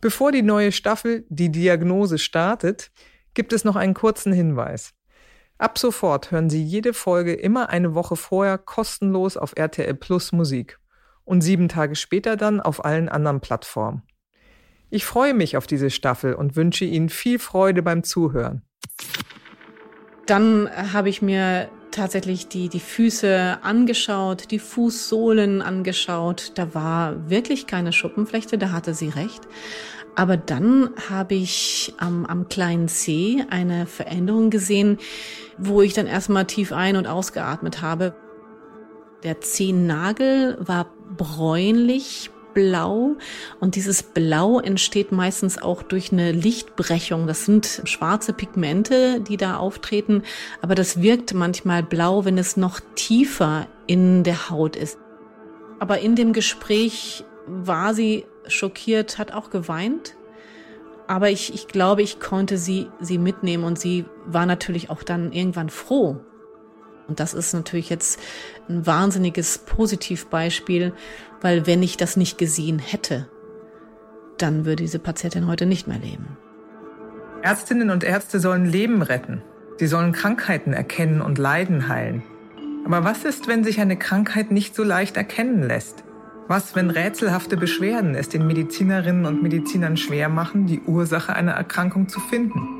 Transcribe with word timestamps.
Bevor 0.00 0.30
die 0.30 0.42
neue 0.42 0.70
Staffel 0.70 1.24
Die 1.28 1.50
Diagnose 1.50 2.18
startet, 2.18 2.92
gibt 3.34 3.52
es 3.52 3.64
noch 3.64 3.74
einen 3.74 3.94
kurzen 3.94 4.32
Hinweis. 4.32 4.94
Ab 5.58 5.76
sofort 5.76 6.30
hören 6.30 6.50
Sie 6.50 6.62
jede 6.62 6.94
Folge 6.94 7.34
immer 7.34 7.68
eine 7.68 7.96
Woche 7.96 8.14
vorher 8.14 8.58
kostenlos 8.58 9.36
auf 9.36 9.54
RTL 9.56 9.94
Plus 9.94 10.30
Musik 10.30 10.78
und 11.24 11.40
sieben 11.40 11.68
Tage 11.68 11.96
später 11.96 12.36
dann 12.36 12.60
auf 12.60 12.84
allen 12.84 13.08
anderen 13.08 13.40
Plattformen. 13.40 14.02
Ich 14.88 15.04
freue 15.04 15.34
mich 15.34 15.56
auf 15.56 15.66
diese 15.66 15.90
Staffel 15.90 16.34
und 16.34 16.54
wünsche 16.54 16.84
Ihnen 16.84 17.08
viel 17.08 17.40
Freude 17.40 17.82
beim 17.82 18.04
Zuhören. 18.04 18.62
Dann 20.26 20.70
habe 20.92 21.08
ich 21.08 21.22
mir 21.22 21.68
tatsächlich 21.98 22.48
die, 22.48 22.68
die 22.68 22.80
Füße 22.80 23.58
angeschaut, 23.62 24.50
die 24.50 24.58
Fußsohlen 24.58 25.60
angeschaut. 25.62 26.52
Da 26.54 26.74
war 26.74 27.28
wirklich 27.28 27.66
keine 27.66 27.92
Schuppenflechte, 27.92 28.56
da 28.56 28.72
hatte 28.72 28.94
sie 28.94 29.08
recht. 29.08 29.42
Aber 30.16 30.36
dann 30.36 30.90
habe 31.10 31.34
ich 31.34 31.94
am, 31.98 32.24
am 32.26 32.48
kleinen 32.48 32.88
C 32.88 33.44
eine 33.50 33.86
Veränderung 33.86 34.50
gesehen, 34.50 34.98
wo 35.58 35.82
ich 35.82 35.92
dann 35.92 36.06
erstmal 36.06 36.46
tief 36.46 36.72
ein- 36.72 36.96
und 36.96 37.06
ausgeatmet 37.06 37.82
habe. 37.82 38.14
Der 39.22 39.40
Zehennagel 39.40 40.56
war 40.60 40.92
bräunlich, 41.16 42.30
blau 42.58 43.14
und 43.60 43.76
dieses 43.76 44.02
Blau 44.02 44.58
entsteht 44.58 45.12
meistens 45.12 45.62
auch 45.62 45.84
durch 45.84 46.10
eine 46.10 46.32
Lichtbrechung. 46.32 47.28
Das 47.28 47.44
sind 47.44 47.82
schwarze 47.84 48.32
Pigmente, 48.32 49.20
die 49.20 49.36
da 49.36 49.58
auftreten, 49.58 50.24
aber 50.60 50.74
das 50.74 51.00
wirkt 51.00 51.34
manchmal 51.34 51.84
blau, 51.84 52.24
wenn 52.24 52.36
es 52.36 52.56
noch 52.56 52.80
tiefer 52.96 53.68
in 53.86 54.24
der 54.24 54.50
Haut 54.50 54.74
ist. 54.74 54.98
Aber 55.78 56.00
in 56.00 56.16
dem 56.16 56.32
Gespräch 56.32 57.24
war 57.46 57.94
sie 57.94 58.26
schockiert, 58.48 59.18
hat 59.18 59.30
auch 59.30 59.50
geweint. 59.50 60.16
Aber 61.06 61.30
ich, 61.30 61.54
ich 61.54 61.68
glaube, 61.68 62.02
ich 62.02 62.18
konnte 62.18 62.58
sie, 62.58 62.88
sie 62.98 63.18
mitnehmen 63.18 63.62
und 63.62 63.78
sie 63.78 64.04
war 64.26 64.46
natürlich 64.46 64.90
auch 64.90 65.04
dann 65.04 65.30
irgendwann 65.30 65.70
froh. 65.70 66.18
Und 67.08 67.20
das 67.20 67.34
ist 67.34 67.54
natürlich 67.54 67.88
jetzt 67.88 68.20
ein 68.68 68.86
wahnsinniges 68.86 69.58
Positivbeispiel, 69.58 70.92
weil 71.40 71.66
wenn 71.66 71.82
ich 71.82 71.96
das 71.96 72.16
nicht 72.16 72.38
gesehen 72.38 72.78
hätte, 72.78 73.28
dann 74.36 74.64
würde 74.64 74.84
diese 74.84 74.98
Patientin 74.98 75.46
heute 75.46 75.66
nicht 75.66 75.88
mehr 75.88 75.98
leben. 75.98 76.36
Ärztinnen 77.42 77.90
und 77.90 78.04
Ärzte 78.04 78.40
sollen 78.40 78.66
Leben 78.66 79.02
retten. 79.02 79.42
Sie 79.78 79.86
sollen 79.86 80.12
Krankheiten 80.12 80.72
erkennen 80.72 81.20
und 81.20 81.38
Leiden 81.38 81.88
heilen. 81.88 82.22
Aber 82.84 83.04
was 83.04 83.24
ist, 83.24 83.48
wenn 83.48 83.64
sich 83.64 83.80
eine 83.80 83.96
Krankheit 83.96 84.50
nicht 84.50 84.74
so 84.74 84.82
leicht 84.82 85.16
erkennen 85.16 85.62
lässt? 85.62 86.04
Was, 86.46 86.74
wenn 86.74 86.90
rätselhafte 86.90 87.56
Beschwerden 87.56 88.14
es 88.14 88.28
den 88.28 88.46
Medizinerinnen 88.46 89.26
und 89.26 89.42
Medizinern 89.42 89.96
schwer 89.96 90.28
machen, 90.28 90.66
die 90.66 90.80
Ursache 90.80 91.34
einer 91.34 91.52
Erkrankung 91.52 92.08
zu 92.08 92.20
finden? 92.20 92.77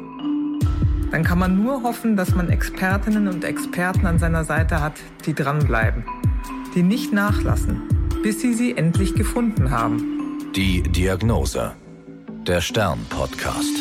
Dann 1.11 1.25
kann 1.25 1.39
man 1.39 1.63
nur 1.63 1.83
hoffen, 1.83 2.17
dass 2.17 2.35
man 2.35 2.51
Expertinnen 2.51 3.29
und 3.29 3.43
Experten 3.43 4.07
an 4.07 4.19
seiner 4.19 4.45
Seite 4.45 4.83
hat, 4.83 4.93
die 5.25 5.33
dranbleiben, 5.33 6.05
die 6.75 6.83
nicht 6.83 7.15
nachlassen, 7.15 7.83
bis 8.23 8.43
sie 8.43 8.53
sie 8.53 8.77
endlich 8.77 9.15
gefunden 9.15 9.71
haben. 9.71 10.51
Die 10.55 10.83
Diagnose. 10.83 11.73
Der 12.47 12.61
Stern-Podcast. 12.61 13.75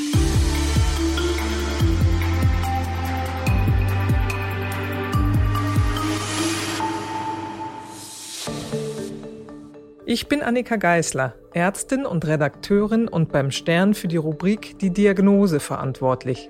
Ich 10.05 10.30
bin 10.30 10.42
Annika 10.42 10.78
Geißler, 10.78 11.36
Ärztin 11.52 12.05
und 12.05 12.25
Redakteurin 12.25 13.09
und 13.09 13.33
beim 13.33 13.52
Stern 13.52 13.94
für 13.94 14.08
die 14.08 14.16
Rubrik 14.16 14.80
Die 14.80 14.92
Diagnose 14.92 15.59
verantwortlich. 15.59 16.50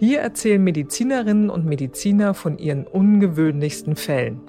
Hier 0.00 0.20
erzählen 0.20 0.64
Medizinerinnen 0.64 1.50
und 1.50 1.66
Mediziner 1.66 2.32
von 2.32 2.56
ihren 2.56 2.86
ungewöhnlichsten 2.86 3.96
Fällen. 3.96 4.40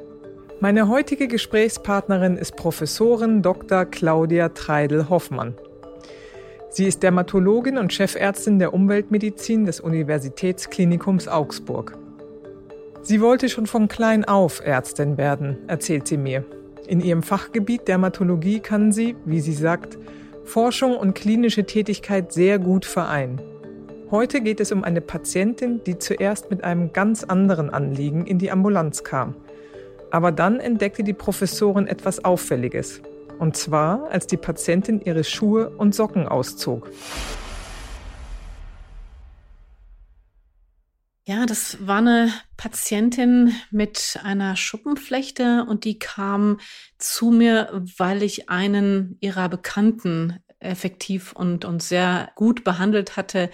Meine 0.61 0.87
heutige 0.87 1.27
Gesprächspartnerin 1.27 2.37
ist 2.37 2.55
Professorin 2.55 3.41
Dr. 3.41 3.83
Claudia 3.83 4.47
Treidel-Hoffmann. 4.47 5.55
Sie 6.69 6.85
ist 6.85 7.03
Dermatologin 7.03 7.77
und 7.77 7.91
Chefärztin 7.91 8.59
der 8.59 8.73
Umweltmedizin 8.73 9.65
des 9.65 9.81
Universitätsklinikums 9.81 11.27
Augsburg. 11.27 11.97
Sie 13.01 13.19
wollte 13.19 13.49
schon 13.49 13.67
von 13.67 13.89
klein 13.89 14.23
auf 14.23 14.65
Ärztin 14.65 15.17
werden, 15.17 15.57
erzählt 15.67 16.07
sie 16.07 16.15
mir. 16.15 16.45
In 16.87 17.01
ihrem 17.01 17.23
Fachgebiet 17.23 17.89
Dermatologie 17.89 18.61
kann 18.61 18.93
sie, 18.93 19.17
wie 19.25 19.41
sie 19.41 19.51
sagt, 19.51 19.97
Forschung 20.45 20.95
und 20.95 21.13
klinische 21.13 21.65
Tätigkeit 21.65 22.31
sehr 22.31 22.57
gut 22.57 22.85
vereinen. 22.85 23.41
Heute 24.11 24.41
geht 24.41 24.59
es 24.59 24.71
um 24.71 24.83
eine 24.83 25.01
Patientin, 25.01 25.83
die 25.85 25.97
zuerst 25.97 26.51
mit 26.51 26.63
einem 26.63 26.93
ganz 26.93 27.23
anderen 27.23 27.69
Anliegen 27.69 28.27
in 28.27 28.37
die 28.37 28.51
Ambulanz 28.51 29.03
kam– 29.03 29.35
aber 30.11 30.31
dann 30.31 30.59
entdeckte 30.59 31.03
die 31.03 31.13
Professorin 31.13 31.87
etwas 31.87 32.23
Auffälliges. 32.23 33.01
Und 33.39 33.55
zwar, 33.55 34.09
als 34.11 34.27
die 34.27 34.37
Patientin 34.37 35.01
ihre 35.01 35.23
Schuhe 35.23 35.69
und 35.69 35.95
Socken 35.95 36.27
auszog. 36.27 36.91
Ja, 41.25 41.45
das 41.45 41.77
war 41.87 41.99
eine 41.99 42.31
Patientin 42.57 43.53
mit 43.71 44.19
einer 44.23 44.55
Schuppenflechte 44.57 45.65
und 45.67 45.85
die 45.85 45.97
kam 45.97 46.59
zu 46.97 47.31
mir, 47.31 47.83
weil 47.97 48.21
ich 48.21 48.49
einen 48.49 49.17
ihrer 49.21 49.47
Bekannten 49.47 50.39
effektiv 50.59 51.31
und, 51.31 51.63
und 51.63 51.81
sehr 51.81 52.31
gut 52.35 52.63
behandelt 52.63 53.15
hatte. 53.17 53.49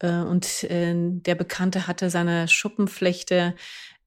Äh, 0.00 0.20
und 0.20 0.64
äh, 0.64 0.94
der 0.96 1.34
Bekannte 1.34 1.86
hatte 1.86 2.10
seine 2.10 2.48
Schuppenflechte 2.48 3.54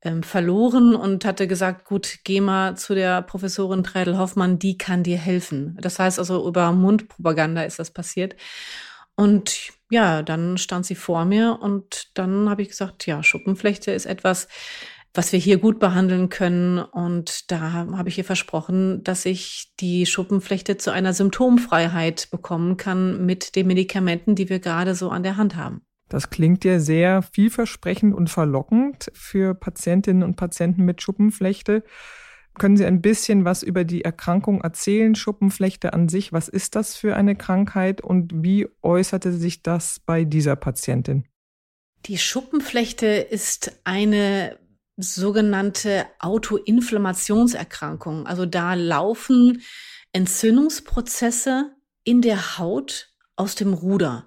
ähm, 0.01 0.23
verloren 0.23 0.95
und 0.95 1.25
hatte 1.25 1.47
gesagt, 1.47 1.85
gut, 1.85 2.19
geh 2.23 2.41
mal 2.41 2.77
zu 2.77 2.95
der 2.95 3.21
Professorin 3.21 3.83
Treidel 3.83 4.17
Hoffmann, 4.17 4.59
die 4.59 4.77
kann 4.77 5.03
dir 5.03 5.17
helfen. 5.17 5.77
Das 5.81 5.99
heißt 5.99 6.19
also, 6.19 6.47
über 6.47 6.71
Mundpropaganda 6.71 7.63
ist 7.63 7.79
das 7.79 7.91
passiert. 7.91 8.35
Und 9.15 9.71
ja, 9.89 10.23
dann 10.23 10.57
stand 10.57 10.85
sie 10.85 10.95
vor 10.95 11.25
mir 11.25 11.59
und 11.61 12.11
dann 12.13 12.49
habe 12.49 12.61
ich 12.61 12.69
gesagt, 12.69 13.05
ja, 13.05 13.21
Schuppenflechte 13.23 13.91
ist 13.91 14.05
etwas, 14.05 14.47
was 15.19 15.33
wir 15.33 15.39
hier 15.39 15.57
gut 15.57 15.79
behandeln 15.79 16.29
können. 16.29 16.79
Und 16.79 17.51
da 17.51 17.73
habe 17.73 18.07
ich 18.07 18.17
ihr 18.17 18.23
versprochen, 18.23 19.03
dass 19.03 19.25
ich 19.25 19.73
die 19.81 20.05
Schuppenflechte 20.05 20.77
zu 20.77 20.91
einer 20.91 21.11
Symptomfreiheit 21.11 22.29
bekommen 22.31 22.77
kann 22.77 23.25
mit 23.25 23.57
den 23.57 23.67
Medikamenten, 23.67 24.35
die 24.35 24.47
wir 24.47 24.59
gerade 24.59 24.95
so 24.95 25.09
an 25.09 25.23
der 25.23 25.35
Hand 25.35 25.57
haben. 25.57 25.81
Das 26.07 26.29
klingt 26.29 26.63
ja 26.63 26.79
sehr 26.79 27.21
vielversprechend 27.21 28.15
und 28.15 28.29
verlockend 28.29 29.11
für 29.13 29.55
Patientinnen 29.55 30.23
und 30.23 30.37
Patienten 30.37 30.85
mit 30.85 31.01
Schuppenflechte. 31.01 31.83
Können 32.57 32.77
Sie 32.77 32.85
ein 32.85 33.01
bisschen 33.01 33.43
was 33.43 33.61
über 33.61 33.83
die 33.83 34.05
Erkrankung 34.05 34.61
erzählen, 34.61 35.15
Schuppenflechte 35.15 35.91
an 35.91 36.07
sich? 36.07 36.31
Was 36.31 36.47
ist 36.47 36.77
das 36.77 36.95
für 36.95 37.17
eine 37.17 37.35
Krankheit 37.35 37.99
und 37.99 38.31
wie 38.41 38.69
äußerte 38.81 39.33
sich 39.33 39.63
das 39.63 39.99
bei 39.99 40.23
dieser 40.23 40.55
Patientin? 40.55 41.25
Die 42.05 42.17
Schuppenflechte 42.17 43.07
ist 43.07 43.81
eine 43.83 44.57
sogenannte 44.99 46.05
Autoinflammationserkrankung. 46.19 48.27
Also 48.27 48.45
da 48.45 48.73
laufen 48.73 49.61
Entzündungsprozesse 50.11 51.71
in 52.03 52.21
der 52.21 52.57
Haut 52.57 53.13
aus 53.35 53.55
dem 53.55 53.73
Ruder. 53.73 54.25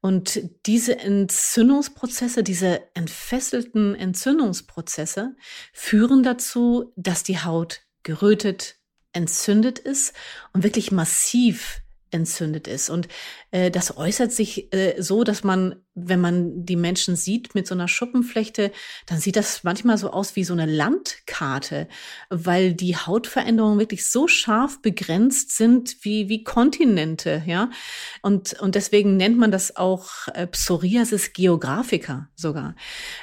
Und 0.00 0.40
diese 0.66 0.98
Entzündungsprozesse, 0.98 2.42
diese 2.42 2.82
entfesselten 2.94 3.94
Entzündungsprozesse 3.94 5.36
führen 5.72 6.22
dazu, 6.22 6.92
dass 6.96 7.22
die 7.22 7.38
Haut 7.38 7.82
gerötet, 8.02 8.76
entzündet 9.12 9.78
ist 9.78 10.14
und 10.52 10.64
wirklich 10.64 10.90
massiv 10.90 11.81
entzündet 12.12 12.68
ist. 12.68 12.90
Und 12.90 13.08
äh, 13.50 13.70
das 13.70 13.96
äußert 13.96 14.32
sich 14.32 14.72
äh, 14.72 15.00
so, 15.00 15.24
dass 15.24 15.42
man, 15.44 15.76
wenn 15.94 16.20
man 16.20 16.64
die 16.64 16.76
Menschen 16.76 17.16
sieht 17.16 17.54
mit 17.54 17.66
so 17.66 17.74
einer 17.74 17.88
Schuppenflechte, 17.88 18.70
dann 19.06 19.18
sieht 19.18 19.36
das 19.36 19.64
manchmal 19.64 19.98
so 19.98 20.10
aus 20.10 20.36
wie 20.36 20.44
so 20.44 20.52
eine 20.52 20.66
Landkarte, 20.66 21.88
weil 22.30 22.74
die 22.74 22.96
Hautveränderungen 22.96 23.78
wirklich 23.78 24.08
so 24.08 24.28
scharf 24.28 24.80
begrenzt 24.82 25.56
sind 25.56 25.96
wie, 26.02 26.28
wie 26.28 26.44
Kontinente, 26.44 27.42
ja. 27.46 27.70
Und, 28.20 28.60
und 28.60 28.74
deswegen 28.74 29.16
nennt 29.16 29.38
man 29.38 29.50
das 29.50 29.76
auch 29.76 30.28
äh, 30.34 30.46
Psoriasis 30.46 31.32
geographica 31.32 32.28
sogar. 32.34 32.74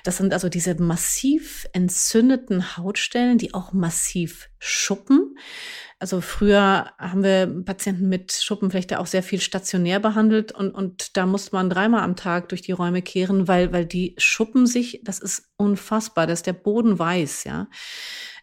Das 0.03 0.17
sind 0.17 0.33
also 0.33 0.49
diese 0.49 0.75
massiv 0.75 1.67
entzündeten 1.73 2.77
Hautstellen, 2.77 3.37
die 3.37 3.53
auch 3.53 3.73
massiv 3.73 4.49
schuppen. 4.59 5.35
Also 6.01 6.21
früher 6.21 6.93
haben 6.97 7.23
wir 7.23 7.63
Patienten 7.65 8.07
mit 8.07 8.31
Schuppenflechte 8.31 9.01
auch 9.01 9.05
sehr 9.05 9.21
viel 9.21 9.41
stationär 9.41 9.99
behandelt 9.99 10.53
und, 10.53 10.71
und 10.71 11.17
da 11.17 11.25
musste 11.25 11.53
man 11.53 11.69
dreimal 11.69 12.03
am 12.03 12.15
Tag 12.15 12.47
durch 12.49 12.61
die 12.61 12.71
Räume 12.71 13.01
kehren, 13.01 13.49
weil, 13.49 13.73
weil 13.73 13.85
die 13.85 14.15
Schuppen 14.17 14.65
sich, 14.65 15.01
das 15.03 15.19
ist 15.19 15.49
unfassbar, 15.57 16.25
dass 16.25 16.41
der 16.41 16.53
Boden 16.53 16.97
weiß, 16.97 17.43
ja. 17.43 17.67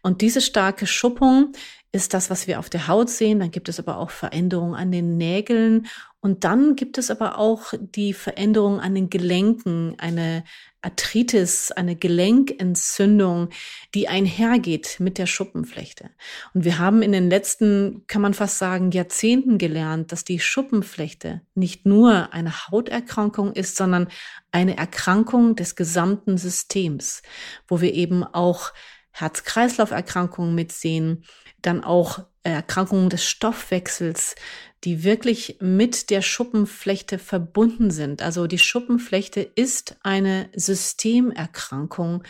Und 0.03 0.21
diese 0.21 0.43
starke 0.43 0.87
Schuppung 0.87 1.53
ist 1.93 2.15
das, 2.15 2.29
was 2.31 2.47
wir 2.47 2.59
auf 2.59 2.69
der 2.69 2.89
Haut 2.89 3.09
sehen. 3.09 3.41
Dann 3.41 3.51
gibt 3.51 3.69
es 3.69 3.81
aber 3.81 3.97
auch 3.99 4.11
Veränderungen 4.11 4.75
an 4.75 4.93
den 4.93 5.17
Nägeln 5.17 5.87
Und 6.27 6.43
dann 6.43 6.75
gibt 6.75 6.99
es 6.99 7.13
aber 7.13 7.39
auch 7.39 7.73
die 7.79 8.13
Veränderung 8.13 8.81
an 8.81 8.97
den 8.97 9.11
Gelenken, 9.11 9.95
eine 9.99 10.43
Arthritis, 10.83 11.71
eine 11.71 11.95
Gelenkentzündung, 11.95 13.51
die 13.95 14.09
einhergeht 14.09 14.97
mit 14.99 15.19
der 15.19 15.27
Schuppenflechte. 15.27 16.11
Und 16.53 16.65
wir 16.65 16.81
haben 16.81 17.03
in 17.03 17.13
den 17.13 17.31
letzten, 17.31 18.09
kann 18.09 18.23
man 18.23 18.35
fast 18.35 18.59
sagen, 18.59 18.91
Jahrzehnten 18.91 19.57
gelernt, 19.57 20.11
dass 20.11 20.25
die 20.25 20.41
Schuppenflechte 20.41 21.43
nicht 21.55 21.87
nur 21.87 22.33
eine 22.33 22.67
Hauterkrankung 22.67 23.53
ist, 23.53 23.77
sondern 23.77 24.09
eine 24.51 24.77
Erkrankung 24.77 25.55
des 25.55 25.77
gesamten 25.77 26.39
Systems, 26.39 27.23
wo 27.69 27.81
wir 27.81 27.95
eben 27.95 28.25
auch 28.25 28.73
Herz-Kreislauf-Erkrankungen 29.13 30.57
mitsehen, 30.57 31.23
dann 31.67 31.83
auch 31.85 32.21
Erkrankungen 32.43 33.11
des 33.11 33.25
Stoffwechsels, 33.25 34.37
die 34.85 35.03
wirklich 35.03 35.59
mit 35.61 36.11
der 36.11 36.23
Schuppenflechte 36.23 37.19
verbunden 37.19 37.91
sind. 37.91 38.23
Also 38.23 38.47
die 38.47 38.59
Schuppenflechte 38.59 39.41
ist 39.41 39.97
eine 40.03 40.49
Systemerkrankung. 40.55 42.23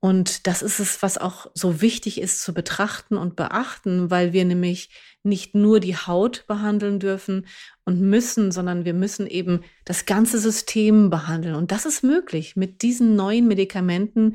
Und 0.00 0.48
das 0.48 0.62
ist 0.62 0.80
es, 0.80 1.00
was 1.00 1.16
auch 1.16 1.46
so 1.54 1.80
wichtig 1.80 2.20
ist 2.20 2.42
zu 2.42 2.52
betrachten 2.52 3.16
und 3.16 3.36
beachten, 3.36 4.10
weil 4.10 4.32
wir 4.32 4.44
nämlich 4.44 4.90
nicht 5.22 5.54
nur 5.54 5.78
die 5.78 5.96
Haut 5.96 6.44
behandeln 6.48 6.98
dürfen 6.98 7.46
und 7.84 8.00
müssen, 8.00 8.50
sondern 8.50 8.84
wir 8.84 8.94
müssen 8.94 9.28
eben 9.28 9.60
das 9.84 10.04
ganze 10.04 10.40
System 10.40 11.08
behandeln. 11.08 11.54
Und 11.54 11.70
das 11.70 11.86
ist 11.86 12.02
möglich 12.02 12.56
mit 12.56 12.82
diesen 12.82 13.14
neuen 13.14 13.46
Medikamenten, 13.46 14.34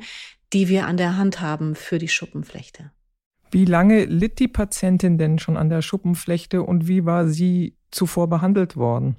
die 0.54 0.68
wir 0.68 0.86
an 0.86 0.96
der 0.96 1.18
Hand 1.18 1.42
haben 1.42 1.74
für 1.74 1.98
die 1.98 2.08
Schuppenflechte. 2.08 2.90
Wie 3.50 3.64
lange 3.64 4.04
litt 4.04 4.38
die 4.38 4.48
Patientin 4.48 5.18
denn 5.18 5.38
schon 5.38 5.56
an 5.56 5.68
der 5.68 5.82
Schuppenflechte 5.82 6.62
und 6.62 6.88
wie 6.88 7.04
war 7.04 7.28
sie 7.28 7.76
zuvor 7.90 8.28
behandelt 8.28 8.76
worden? 8.76 9.16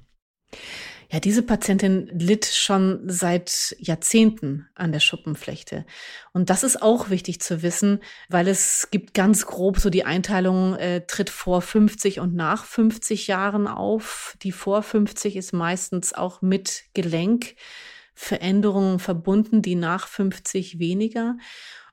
Ja, 1.12 1.18
diese 1.18 1.42
Patientin 1.42 2.08
litt 2.12 2.46
schon 2.46 3.00
seit 3.04 3.74
Jahrzehnten 3.80 4.68
an 4.76 4.92
der 4.92 5.00
Schuppenflechte. 5.00 5.84
Und 6.32 6.50
das 6.50 6.62
ist 6.62 6.82
auch 6.82 7.10
wichtig 7.10 7.40
zu 7.40 7.62
wissen, 7.62 7.98
weil 8.28 8.46
es 8.46 8.90
gibt 8.92 9.12
ganz 9.12 9.44
grob 9.44 9.80
so 9.80 9.90
die 9.90 10.04
Einteilung, 10.04 10.76
äh, 10.76 11.04
tritt 11.04 11.28
vor 11.28 11.62
50 11.62 12.20
und 12.20 12.36
nach 12.36 12.64
50 12.64 13.26
Jahren 13.26 13.66
auf. 13.66 14.36
Die 14.42 14.52
vor 14.52 14.84
50 14.84 15.34
ist 15.34 15.52
meistens 15.52 16.12
auch 16.12 16.42
mit 16.42 16.84
Gelenkveränderungen 16.94 19.00
verbunden, 19.00 19.62
die 19.62 19.74
nach 19.74 20.06
50 20.06 20.78
weniger. 20.78 21.36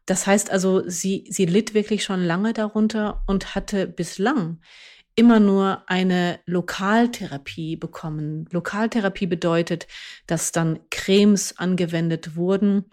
Das 0.08 0.26
heißt 0.26 0.50
also, 0.50 0.90
sie, 0.90 1.26
sie 1.30 1.46
litt 1.46 1.74
wirklich 1.74 2.04
schon 2.04 2.24
lange 2.24 2.54
darunter 2.54 3.24
und 3.28 3.54
hatte 3.54 3.86
bislang 3.86 4.62
immer 5.16 5.40
nur 5.40 5.84
eine 5.88 6.40
Lokaltherapie 6.46 7.76
bekommen. 7.76 8.48
Lokaltherapie 8.52 9.28
bedeutet, 9.28 9.88
dass 10.26 10.52
dann 10.52 10.80
Cremes 10.90 11.58
angewendet 11.58 12.36
wurden, 12.36 12.86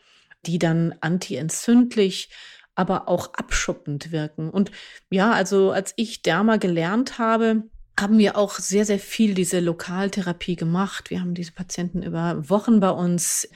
die 0.44 0.58
dann 0.58 0.94
antientzündlich, 1.00 2.30
aber 2.74 3.08
auch 3.08 3.34
abschuppend 3.34 4.10
wirken. 4.10 4.50
Und 4.50 4.72
ja, 5.10 5.32
also 5.32 5.70
als 5.70 5.94
ich 5.96 6.22
Derma 6.22 6.56
gelernt 6.56 7.18
habe, 7.18 7.62
haben 7.98 8.18
wir 8.18 8.36
auch 8.36 8.58
sehr, 8.58 8.84
sehr 8.84 8.98
viel 8.98 9.34
diese 9.34 9.60
Lokaltherapie 9.60 10.56
gemacht. 10.56 11.10
Wir 11.10 11.20
haben 11.20 11.34
diese 11.34 11.52
Patienten 11.52 12.02
über 12.02 12.48
Wochen 12.50 12.80
bei 12.80 12.90
uns 12.90 13.48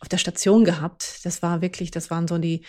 auf 0.00 0.08
der 0.08 0.18
Station 0.18 0.64
gehabt. 0.64 1.20
Das 1.24 1.42
war 1.42 1.60
wirklich, 1.62 1.90
das 1.90 2.10
waren 2.10 2.26
so 2.26 2.38
die 2.38 2.62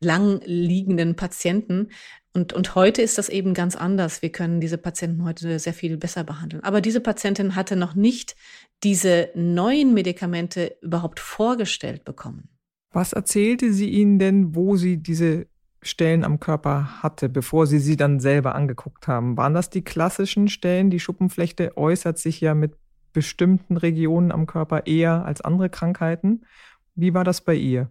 lang 0.00 0.40
liegenden 0.44 1.14
Patienten. 1.14 1.90
Und, 2.34 2.52
und 2.52 2.74
heute 2.74 3.02
ist 3.02 3.18
das 3.18 3.28
eben 3.28 3.54
ganz 3.54 3.76
anders. 3.76 4.22
Wir 4.22 4.32
können 4.32 4.60
diese 4.60 4.78
Patienten 4.78 5.24
heute 5.24 5.58
sehr 5.58 5.74
viel 5.74 5.96
besser 5.98 6.24
behandeln. 6.24 6.64
Aber 6.64 6.80
diese 6.80 7.00
Patientin 7.00 7.54
hatte 7.54 7.76
noch 7.76 7.94
nicht 7.94 8.34
diese 8.82 9.30
neuen 9.34 9.94
Medikamente 9.94 10.76
überhaupt 10.80 11.20
vorgestellt 11.20 12.04
bekommen. 12.04 12.48
Was 12.90 13.12
erzählte 13.12 13.72
sie 13.72 13.90
Ihnen 13.90 14.18
denn, 14.18 14.54
wo 14.54 14.76
sie 14.76 14.96
diese 14.96 15.46
Stellen 15.82 16.24
am 16.24 16.40
Körper 16.40 17.02
hatte, 17.02 17.28
bevor 17.28 17.66
Sie 17.66 17.78
sie 17.78 17.96
dann 17.96 18.20
selber 18.20 18.54
angeguckt 18.54 19.08
haben? 19.08 19.36
Waren 19.36 19.54
das 19.54 19.68
die 19.68 19.82
klassischen 19.82 20.48
Stellen? 20.48 20.90
Die 20.90 21.00
Schuppenflechte 21.00 21.76
äußert 21.76 22.18
sich 22.18 22.40
ja 22.40 22.54
mit 22.54 22.74
bestimmten 23.12 23.76
Regionen 23.76 24.32
am 24.32 24.46
Körper 24.46 24.86
eher 24.86 25.24
als 25.24 25.40
andere 25.40 25.68
Krankheiten. 25.68 26.46
Wie 26.94 27.14
war 27.14 27.24
das 27.24 27.40
bei 27.40 27.54
ihr? 27.54 27.90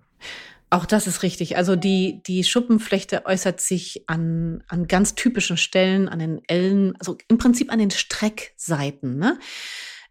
Auch 0.69 0.85
das 0.85 1.05
ist 1.05 1.21
richtig. 1.21 1.57
Also 1.57 1.75
die, 1.75 2.23
die 2.25 2.45
Schuppenflechte 2.45 3.25
äußert 3.25 3.59
sich 3.59 4.05
an, 4.07 4.63
an 4.69 4.87
ganz 4.87 5.15
typischen 5.15 5.57
Stellen, 5.57 6.07
an 6.07 6.19
den 6.19 6.41
Ellen, 6.47 6.95
also 6.97 7.17
im 7.27 7.37
Prinzip 7.37 7.71
an 7.71 7.79
den 7.79 7.91
Streckseiten, 7.91 9.17
ne? 9.17 9.37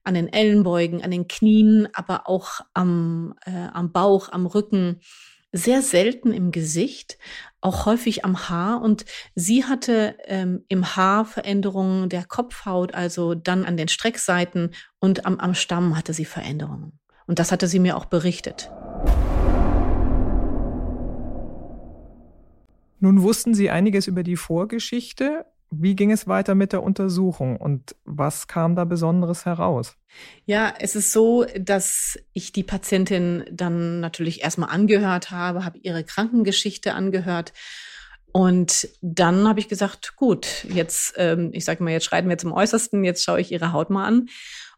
an 0.05 0.15
den 0.15 0.29
Ellenbeugen, 0.29 1.03
an 1.03 1.11
den 1.11 1.29
Knien, 1.29 1.89
aber 1.95 2.29
auch 2.29 2.61
am, 2.75 3.35
äh, 3.47 3.69
am 3.73 3.93
Bauch, 3.93 4.31
am 4.31 4.47
Rücken, 4.47 5.01
sehr 5.53 5.83
selten 5.83 6.33
im 6.33 6.53
Gesicht, 6.53 7.19
auch 7.61 7.87
häufig 7.87 8.25
am 8.25 8.49
Haar. 8.49 8.83
Und 8.83 9.05
sie 9.35 9.65
hatte 9.65 10.17
ähm, 10.25 10.65
im 10.69 10.97
Haar 10.97 11.25
Veränderungen 11.25 12.09
der 12.09 12.25
Kopfhaut, 12.25 12.95
also 12.95 13.35
dann 13.35 13.65
an 13.65 13.77
den 13.77 13.89
Streckseiten 13.89 14.75
und 14.99 15.27
am, 15.27 15.39
am 15.39 15.55
Stamm 15.55 15.97
hatte 15.97 16.13
sie 16.13 16.25
Veränderungen. 16.25 16.99
Und 17.27 17.39
das 17.39 17.53
hatte 17.53 17.67
sie 17.67 17.79
mir 17.79 17.97
auch 17.97 18.07
berichtet. 18.07 18.71
Nun 23.03 23.23
wussten 23.23 23.55
Sie 23.55 23.71
einiges 23.71 24.07
über 24.07 24.23
die 24.23 24.37
Vorgeschichte. 24.37 25.47
Wie 25.71 25.95
ging 25.95 26.11
es 26.11 26.27
weiter 26.27 26.57
mit 26.57 26.73
der 26.73 26.83
Untersuchung 26.83 27.57
und 27.57 27.95
was 28.05 28.49
kam 28.49 28.75
da 28.75 28.85
Besonderes 28.85 29.47
heraus? 29.47 29.97
Ja, 30.45 30.75
es 30.79 30.97
ist 30.97 31.13
so, 31.13 31.47
dass 31.59 32.19
ich 32.33 32.53
die 32.53 32.65
Patientin 32.65 33.45
dann 33.53 34.01
natürlich 34.01 34.43
erstmal 34.43 34.71
angehört 34.71 35.31
habe, 35.31 35.65
habe 35.65 35.79
ihre 35.79 36.03
Krankengeschichte 36.03 36.95
angehört. 36.95 37.53
Und 38.33 38.89
dann 39.01 39.49
habe 39.49 39.61
ich 39.61 39.69
gesagt, 39.69 40.17
gut, 40.17 40.65
jetzt, 40.69 41.15
ähm, 41.17 41.51
ich 41.53 41.65
sage 41.65 41.83
mal, 41.83 41.91
jetzt 41.91 42.05
schreiten 42.05 42.29
wir 42.29 42.39
zum 42.39 42.53
Äußersten, 42.53 43.05
jetzt 43.05 43.25
schaue 43.25 43.41
ich 43.41 43.53
ihre 43.53 43.73
Haut 43.73 43.91
mal 43.91 44.07
an. 44.07 44.29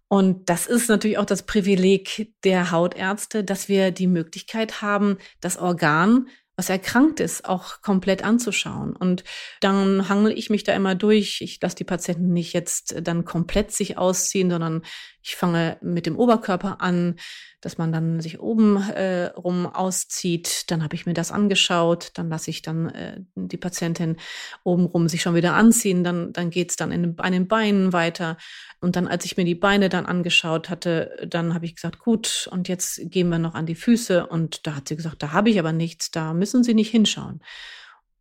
Und 0.09 0.51
das 0.51 0.67
ist 0.67 0.91
natürlich 0.91 1.17
auch 1.17 1.25
das 1.25 1.45
Privileg 1.45 2.35
der 2.45 2.71
Hautärzte, 2.71 3.45
dass 3.45 3.69
wir 3.69 3.93
die 3.93 4.07
Möglichkeit 4.07 4.83
haben, 4.83 5.17
das 5.41 5.57
Organ 5.57 6.29
was 6.63 6.71
erkrankt 6.71 7.19
ist, 7.19 7.49
auch 7.49 7.83
komplett 7.83 8.23
anzuschauen. 8.23 8.95
Und 8.95 9.25
dann 9.59 10.09
hangel 10.09 10.31
ich 10.39 10.49
mich 10.49 10.63
da 10.63 10.73
immer 10.75 10.95
durch. 10.95 11.41
Ich 11.41 11.61
lasse 11.61 11.75
die 11.75 11.83
Patienten 11.83 12.33
nicht 12.33 12.53
jetzt 12.53 12.95
dann 13.03 13.25
komplett 13.25 13.73
sich 13.73 13.99
ausziehen, 13.99 14.49
sondern 14.49 14.83
ich 15.23 15.35
fange 15.35 15.77
mit 15.81 16.07
dem 16.07 16.17
Oberkörper 16.17 16.81
an, 16.81 17.17
dass 17.63 17.79
man 17.79 17.93
dann 17.93 18.21
sich 18.21 18.41
oben 18.41 18.77
äh, 18.91 19.27
rum 19.29 19.67
auszieht. 19.67 20.71
Dann 20.71 20.83
habe 20.83 20.97
ich 20.97 21.07
mir 21.07 21.15
das 21.15 21.31
angeschaut. 21.31 22.11
Dann 22.15 22.29
lasse 22.29 22.51
ich 22.51 22.61
dann 22.61 22.89
äh, 22.91 23.21
die 23.37 23.57
Patientin 23.57 24.17
oben 24.65 24.85
rum 24.85 25.09
sich 25.09 25.23
schon 25.23 25.37
wieder 25.37 25.55
anziehen. 25.55 26.05
Dann, 26.05 26.33
dann 26.33 26.51
geht's 26.51 26.77
dann 26.77 26.91
in, 26.91 27.19
an 27.19 27.33
den 27.33 27.49
Beinen 27.49 27.93
weiter. 27.93 28.37
Und 28.81 28.97
dann, 28.97 29.07
als 29.07 29.25
ich 29.25 29.37
mir 29.37 29.45
die 29.45 29.55
Beine 29.55 29.89
dann 29.89 30.07
angeschaut 30.07 30.69
hatte, 30.69 31.17
dann 31.27 31.55
habe 31.55 31.65
ich 31.65 31.77
gesagt, 31.77 32.01
gut, 32.01 32.49
und 32.51 32.69
jetzt 32.69 33.01
gehen 33.05 33.29
wir 33.29 33.39
noch 33.39 33.55
an 33.55 33.67
die 33.67 33.77
Füße. 33.77 34.27
Und 34.27 34.67
da 34.67 34.75
hat 34.75 34.89
sie 34.89 34.97
gesagt, 34.97 35.23
da 35.23 35.31
habe 35.31 35.49
ich 35.49 35.59
aber 35.61 35.73
nichts, 35.73 36.11
da 36.11 36.35
müssen 36.35 36.65
Sie 36.65 36.75
nicht 36.75 36.91
hinschauen. 36.91 37.41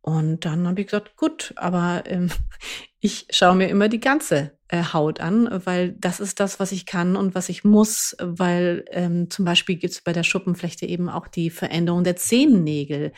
Und 0.02 0.44
dann 0.44 0.66
habe 0.66 0.80
ich 0.80 0.86
gesagt, 0.86 1.16
gut, 1.16 1.52
aber 1.56 2.04
ähm, 2.06 2.30
ich 3.00 3.26
schaue 3.30 3.56
mir 3.56 3.68
immer 3.68 3.88
die 3.88 4.00
ganze 4.00 4.56
Haut 4.72 5.20
an, 5.20 5.48
weil 5.64 5.92
das 5.98 6.20
ist 6.20 6.40
das, 6.40 6.58
was 6.58 6.72
ich 6.72 6.86
kann 6.86 7.16
und 7.16 7.34
was 7.34 7.48
ich 7.48 7.62
muss, 7.64 8.16
weil 8.18 8.84
ähm, 8.90 9.28
zum 9.28 9.44
Beispiel 9.44 9.76
gibt 9.76 9.92
es 9.92 10.00
bei 10.00 10.12
der 10.12 10.22
Schuppenflechte 10.22 10.86
eben 10.86 11.08
auch 11.08 11.28
die 11.28 11.50
Veränderung 11.50 12.04
der 12.04 12.16
Zehennägel, 12.16 13.12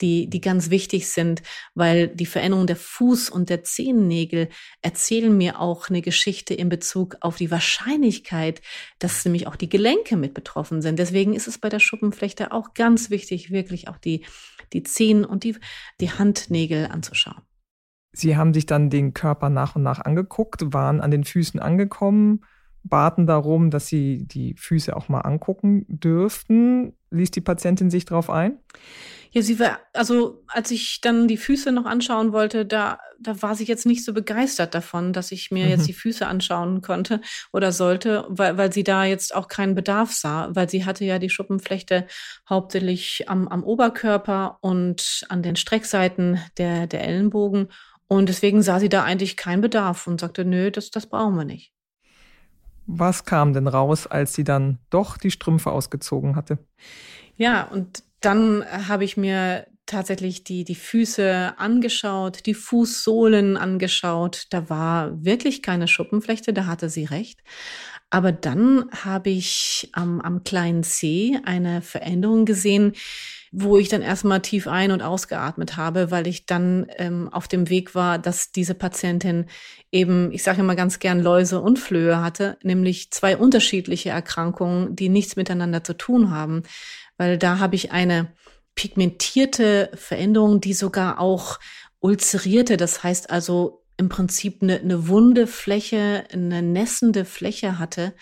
die, 0.00 0.28
die 0.28 0.40
ganz 0.40 0.70
wichtig 0.70 1.08
sind, 1.08 1.42
weil 1.74 2.08
die 2.08 2.26
Veränderung 2.26 2.66
der 2.66 2.76
Fuß- 2.76 3.30
und 3.30 3.50
der 3.50 3.64
Zehennägel 3.64 4.48
erzählen 4.82 5.36
mir 5.36 5.60
auch 5.60 5.88
eine 5.88 6.02
Geschichte 6.02 6.54
in 6.54 6.68
Bezug 6.68 7.16
auf 7.20 7.36
die 7.36 7.50
Wahrscheinlichkeit, 7.50 8.60
dass 8.98 9.24
nämlich 9.24 9.46
auch 9.46 9.56
die 9.56 9.68
Gelenke 9.68 10.16
mit 10.16 10.34
betroffen 10.34 10.82
sind. 10.82 10.98
Deswegen 10.98 11.34
ist 11.34 11.48
es 11.48 11.58
bei 11.58 11.68
der 11.68 11.80
Schuppenflechte 11.80 12.52
auch 12.52 12.74
ganz 12.74 13.10
wichtig, 13.10 13.50
wirklich 13.50 13.88
auch 13.88 13.98
die, 13.98 14.24
die 14.72 14.82
Zehen 14.82 15.24
und 15.24 15.44
die, 15.44 15.56
die 16.00 16.10
Handnägel 16.10 16.86
anzuschauen. 16.86 17.42
Sie 18.12 18.36
haben 18.36 18.52
sich 18.52 18.66
dann 18.66 18.90
den 18.90 19.14
Körper 19.14 19.48
nach 19.48 19.76
und 19.76 19.82
nach 19.82 20.00
angeguckt, 20.00 20.72
waren 20.72 21.00
an 21.00 21.10
den 21.10 21.24
Füßen 21.24 21.60
angekommen, 21.60 22.44
baten 22.84 23.26
darum, 23.26 23.70
dass 23.70 23.86
Sie 23.86 24.26
die 24.26 24.54
Füße 24.56 24.94
auch 24.96 25.08
mal 25.08 25.20
angucken 25.20 25.86
dürften. 25.88 26.94
Ließ 27.10 27.30
die 27.30 27.40
Patientin 27.40 27.90
sich 27.90 28.04
darauf 28.04 28.28
ein? 28.28 28.58
Ja, 29.34 29.40
sie 29.40 29.58
war, 29.58 29.80
also 29.94 30.44
als 30.46 30.70
ich 30.70 31.00
dann 31.00 31.26
die 31.26 31.38
Füße 31.38 31.72
noch 31.72 31.86
anschauen 31.86 32.34
wollte, 32.34 32.66
da, 32.66 32.98
da 33.18 33.40
war 33.40 33.54
sie 33.54 33.64
jetzt 33.64 33.86
nicht 33.86 34.04
so 34.04 34.12
begeistert 34.12 34.74
davon, 34.74 35.14
dass 35.14 35.32
ich 35.32 35.50
mir 35.50 35.64
mhm. 35.64 35.70
jetzt 35.70 35.88
die 35.88 35.94
Füße 35.94 36.26
anschauen 36.26 36.82
konnte 36.82 37.22
oder 37.50 37.72
sollte, 37.72 38.26
weil, 38.28 38.58
weil 38.58 38.74
sie 38.74 38.84
da 38.84 39.06
jetzt 39.06 39.34
auch 39.34 39.48
keinen 39.48 39.74
Bedarf 39.74 40.12
sah, 40.12 40.50
weil 40.52 40.68
sie 40.68 40.84
hatte 40.84 41.06
ja 41.06 41.18
die 41.18 41.30
Schuppenflechte 41.30 42.06
hauptsächlich 42.46 43.24
am, 43.30 43.48
am 43.48 43.64
Oberkörper 43.64 44.58
und 44.60 45.24
an 45.30 45.42
den 45.42 45.56
Streckseiten 45.56 46.38
der, 46.58 46.86
der 46.86 47.02
Ellenbogen 47.02 47.68
und 48.12 48.28
deswegen 48.28 48.62
sah 48.62 48.78
sie 48.78 48.90
da 48.90 49.04
eigentlich 49.04 49.36
keinen 49.36 49.62
Bedarf 49.62 50.06
und 50.06 50.20
sagte, 50.20 50.44
nö, 50.44 50.70
das, 50.70 50.90
das 50.90 51.06
brauchen 51.06 51.36
wir 51.36 51.44
nicht. 51.44 51.72
Was 52.86 53.24
kam 53.24 53.54
denn 53.54 53.68
raus, 53.68 54.06
als 54.06 54.34
sie 54.34 54.44
dann 54.44 54.78
doch 54.90 55.16
die 55.16 55.30
Strümpfe 55.30 55.70
ausgezogen 55.70 56.36
hatte? 56.36 56.58
Ja, 57.36 57.64
und 57.64 58.02
dann 58.20 58.64
habe 58.66 59.04
ich 59.04 59.16
mir 59.16 59.66
tatsächlich 59.86 60.44
die, 60.44 60.64
die 60.64 60.74
Füße 60.74 61.54
angeschaut, 61.56 62.44
die 62.46 62.54
Fußsohlen 62.54 63.56
angeschaut. 63.56 64.46
Da 64.50 64.68
war 64.68 65.24
wirklich 65.24 65.62
keine 65.62 65.88
Schuppenflechte, 65.88 66.52
da 66.52 66.66
hatte 66.66 66.90
sie 66.90 67.04
recht. 67.04 67.40
Aber 68.12 68.30
dann 68.30 68.90
habe 68.90 69.30
ich 69.30 69.88
am, 69.92 70.20
am 70.20 70.44
kleinen 70.44 70.82
C 70.82 71.38
eine 71.46 71.80
Veränderung 71.80 72.44
gesehen, 72.44 72.92
wo 73.52 73.78
ich 73.78 73.88
dann 73.88 74.02
erstmal 74.02 74.42
tief 74.42 74.68
ein- 74.68 74.90
und 74.90 75.00
ausgeatmet 75.00 75.78
habe, 75.78 76.10
weil 76.10 76.26
ich 76.26 76.44
dann 76.44 76.88
ähm, 76.98 77.30
auf 77.32 77.48
dem 77.48 77.70
Weg 77.70 77.94
war, 77.94 78.18
dass 78.18 78.52
diese 78.52 78.74
Patientin 78.74 79.46
eben, 79.90 80.30
ich 80.30 80.42
sage 80.42 80.60
immer 80.60 80.76
ganz 80.76 80.98
gern 80.98 81.20
Läuse 81.20 81.62
und 81.62 81.78
Flöhe 81.78 82.20
hatte, 82.20 82.58
nämlich 82.62 83.10
zwei 83.12 83.34
unterschiedliche 83.34 84.10
Erkrankungen, 84.10 84.94
die 84.94 85.08
nichts 85.08 85.36
miteinander 85.36 85.82
zu 85.82 85.94
tun 85.94 86.30
haben, 86.30 86.64
weil 87.16 87.38
da 87.38 87.60
habe 87.60 87.76
ich 87.76 87.92
eine 87.92 88.30
pigmentierte 88.74 89.90
Veränderung, 89.94 90.60
die 90.60 90.74
sogar 90.74 91.18
auch 91.18 91.58
ulzerierte, 92.00 92.76
das 92.76 93.02
heißt 93.02 93.30
also 93.30 93.81
im 94.02 94.08
Prinzip 94.08 94.62
eine, 94.62 94.80
eine 94.80 95.08
wunde 95.08 95.46
Fläche, 95.46 96.24
eine 96.32 96.60
nässende 96.60 97.24
Fläche 97.24 97.78
hatte. 97.78 98.14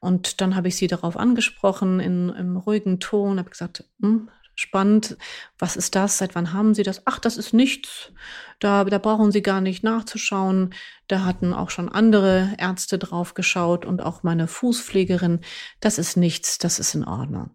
Und 0.00 0.40
dann 0.40 0.56
habe 0.56 0.68
ich 0.68 0.76
sie 0.76 0.88
darauf 0.88 1.16
angesprochen 1.16 2.00
in, 2.00 2.30
im 2.30 2.56
ruhigen 2.56 3.00
Ton, 3.00 3.38
habe 3.38 3.50
gesagt, 3.50 3.84
hm, 4.00 4.28
spannend, 4.54 5.16
was 5.58 5.76
ist 5.76 5.94
das, 5.94 6.18
seit 6.18 6.34
wann 6.34 6.52
haben 6.52 6.74
Sie 6.74 6.82
das? 6.82 7.02
Ach, 7.06 7.18
das 7.18 7.36
ist 7.36 7.54
nichts, 7.54 8.12
da, 8.58 8.84
da 8.84 8.98
brauchen 8.98 9.30
Sie 9.30 9.42
gar 9.42 9.60
nicht 9.60 9.84
nachzuschauen. 9.84 10.74
Da 11.08 11.24
hatten 11.24 11.54
auch 11.54 11.70
schon 11.70 11.88
andere 11.88 12.54
Ärzte 12.58 12.98
drauf 12.98 13.34
geschaut 13.34 13.84
und 13.84 14.02
auch 14.02 14.22
meine 14.22 14.48
Fußpflegerin. 14.48 15.40
Das 15.80 15.98
ist 15.98 16.16
nichts, 16.16 16.58
das 16.58 16.78
ist 16.78 16.94
in 16.94 17.04
Ordnung. 17.04 17.50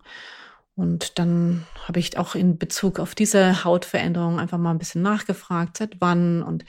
Und 0.76 1.20
dann 1.20 1.66
habe 1.88 2.00
ich 2.00 2.18
auch 2.18 2.36
in 2.36 2.58
Bezug 2.58 3.00
auf 3.00 3.16
diese 3.16 3.64
Hautveränderung 3.64 4.40
einfach 4.40 4.58
mal 4.58 4.72
ein 4.72 4.78
bisschen 4.78 5.02
nachgefragt, 5.02 5.78
seit 5.78 6.02
wann 6.02 6.44
und 6.44 6.66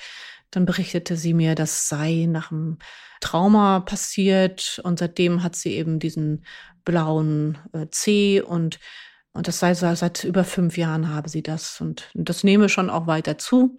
dann 0.56 0.64
berichtete 0.64 1.18
sie 1.18 1.34
mir, 1.34 1.54
das 1.54 1.86
sei 1.86 2.26
nach 2.26 2.50
einem 2.50 2.78
Trauma 3.20 3.80
passiert 3.80 4.80
und 4.84 4.98
seitdem 4.98 5.42
hat 5.42 5.54
sie 5.54 5.75
eben 5.75 5.98
diesen 5.98 6.46
blauen 6.84 7.58
äh, 7.75 7.86
C 7.90 8.40
und 8.40 8.80
und 9.32 9.48
das 9.48 9.58
sei 9.58 9.75
seit 9.75 10.25
über 10.25 10.44
fünf 10.44 10.78
Jahren 10.78 11.10
habe 11.10 11.28
sie 11.28 11.42
das 11.42 11.78
und 11.82 12.08
das 12.14 12.42
nehme 12.42 12.70
schon 12.70 12.88
auch 12.88 13.06
weiter 13.06 13.36
zu 13.36 13.78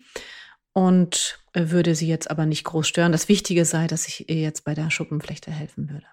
und 0.72 1.40
äh, 1.54 1.72
würde 1.72 1.96
sie 1.96 2.08
jetzt 2.08 2.30
aber 2.30 2.46
nicht 2.46 2.64
groß 2.64 2.88
stören. 2.88 3.12
Das 3.12 3.28
Wichtige 3.28 3.66
sei, 3.66 3.88
dass 3.88 4.08
ich 4.08 4.30
ihr 4.30 4.36
jetzt 4.36 4.64
bei 4.64 4.76
der 4.76 4.92
Schuppenflechte 4.92 5.50
helfen 5.50 5.90
würde. 5.90 6.06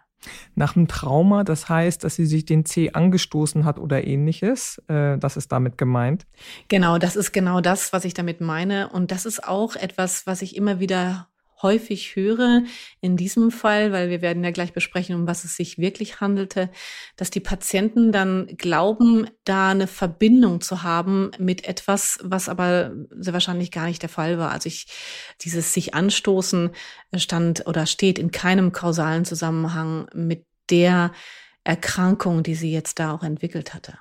Nach 0.55 0.77
einem 0.77 0.89
Trauma, 0.89 1.45
das 1.45 1.69
heißt, 1.69 2.05
dass 2.05 2.17
sie 2.17 2.27
sich 2.27 2.45
den 2.45 2.65
C 2.65 2.91
angestoßen 2.93 3.65
hat 3.65 3.79
oder 3.79 4.07
ähnliches. 4.07 4.83
Äh, 4.89 5.19
das 5.19 5.37
ist 5.37 5.53
damit 5.53 5.79
gemeint. 5.79 6.27
Genau, 6.69 6.99
das 6.99 7.17
ist 7.17 7.33
genau 7.33 7.61
das, 7.61 7.93
was 7.93 8.05
ich 8.05 8.15
damit 8.15 8.41
meine. 8.41 8.89
Und 8.89 9.11
das 9.11 9.27
ist 9.27 9.47
auch 9.47 9.77
etwas, 9.77 10.27
was 10.27 10.43
ich 10.43 10.57
immer 10.57 10.81
wieder 10.81 11.29
häufig 11.65 12.15
höre 12.15 12.63
in 13.01 13.17
diesem 13.17 13.51
Fall, 13.51 13.91
weil 13.91 14.09
wir 14.09 14.23
werden 14.23 14.45
ja 14.45 14.53
gleich 14.53 14.73
besprechen, 14.73 15.17
um 15.17 15.27
was 15.27 15.43
es 15.43 15.57
sich 15.57 15.79
wirklich 15.79 16.21
handelte, 16.21 16.71
dass 17.17 17.31
die 17.31 17.41
Patienten 17.41 18.13
dann 18.13 18.47
glauben, 18.57 19.27
da 19.43 19.71
eine 19.71 19.89
Verbindung 19.89 20.61
zu 20.61 20.85
haben 20.85 21.33
mit 21.39 21.65
etwas, 21.67 22.21
was 22.23 22.49
aber 22.49 22.93
sehr 23.11 23.33
wahrscheinlich 23.33 23.73
gar 23.73 23.87
nicht 23.87 24.03
der 24.03 24.09
Fall 24.09 24.39
war. 24.39 24.53
Also 24.53 24.69
ich, 24.69 24.87
dieses 25.41 25.75
sich 25.75 25.95
anstoßen 25.95 26.71
stand 27.17 27.67
oder 27.67 27.87
steht 27.87 28.21
in 28.21 28.31
keinem 28.31 28.71
kausalen 28.71 29.25
Zusammenhang 29.25 30.07
mit 30.15 30.47
der 30.71 31.13
Erkrankung, 31.65 32.43
die 32.43 32.55
sie 32.55 32.71
jetzt 32.71 33.01
da 33.01 33.13
auch 33.13 33.25
entwickelt 33.25 33.75
hatte. 33.75 33.99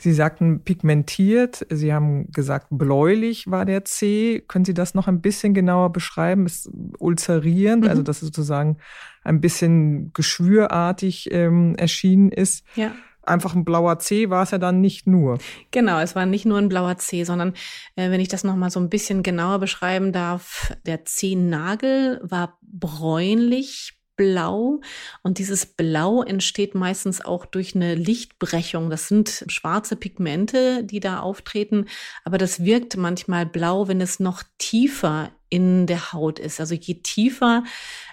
Sie 0.00 0.12
sagten 0.12 0.64
pigmentiert, 0.64 1.66
Sie 1.68 1.92
haben 1.92 2.32
gesagt 2.32 2.68
bläulich 2.70 3.50
war 3.50 3.66
der 3.66 3.84
C. 3.84 4.42
Können 4.48 4.64
Sie 4.64 4.72
das 4.72 4.94
noch 4.94 5.08
ein 5.08 5.20
bisschen 5.20 5.52
genauer 5.52 5.92
beschreiben? 5.92 6.46
Ist 6.46 6.70
ulzerierend, 6.98 7.84
also 7.84 7.86
mhm. 7.86 7.90
also 7.90 8.02
dass 8.02 8.16
es 8.16 8.28
sozusagen 8.28 8.78
ein 9.24 9.42
bisschen 9.42 10.12
geschwürartig 10.14 11.30
ähm, 11.32 11.74
erschienen 11.76 12.32
ist. 12.32 12.64
Ja 12.74 12.92
einfach 13.22 13.54
ein 13.54 13.64
blauer 13.64 13.98
C 13.98 14.30
war 14.30 14.42
es 14.42 14.50
ja 14.50 14.58
dann 14.58 14.80
nicht 14.80 15.06
nur. 15.06 15.38
Genau, 15.70 16.00
es 16.00 16.16
war 16.16 16.26
nicht 16.26 16.46
nur 16.46 16.58
ein 16.58 16.68
blauer 16.68 16.96
C, 16.98 17.24
sondern 17.24 17.54
äh, 17.94 18.10
wenn 18.10 18.20
ich 18.20 18.28
das 18.28 18.44
nochmal 18.44 18.70
so 18.70 18.80
ein 18.80 18.88
bisschen 18.88 19.22
genauer 19.22 19.58
beschreiben 19.60 20.12
darf, 20.12 20.74
der 20.86 21.04
C-Nagel 21.04 22.20
war 22.24 22.58
bräunlich, 22.62 23.99
blau 24.20 24.82
und 25.22 25.38
dieses 25.38 25.64
Blau 25.64 26.22
entsteht 26.22 26.74
meistens 26.74 27.24
auch 27.24 27.46
durch 27.46 27.74
eine 27.74 27.94
Lichtbrechung. 27.94 28.90
Das 28.90 29.08
sind 29.08 29.46
schwarze 29.46 29.96
Pigmente, 29.96 30.84
die 30.84 31.00
da 31.00 31.20
auftreten, 31.20 31.86
aber 32.22 32.36
das 32.36 32.62
wirkt 32.62 32.98
manchmal 32.98 33.46
blau, 33.46 33.88
wenn 33.88 34.02
es 34.02 34.20
noch 34.20 34.42
tiefer 34.58 35.30
in 35.48 35.86
der 35.86 36.12
Haut 36.12 36.38
ist. 36.38 36.60
Also 36.60 36.74
je 36.74 36.96
tiefer 36.96 37.64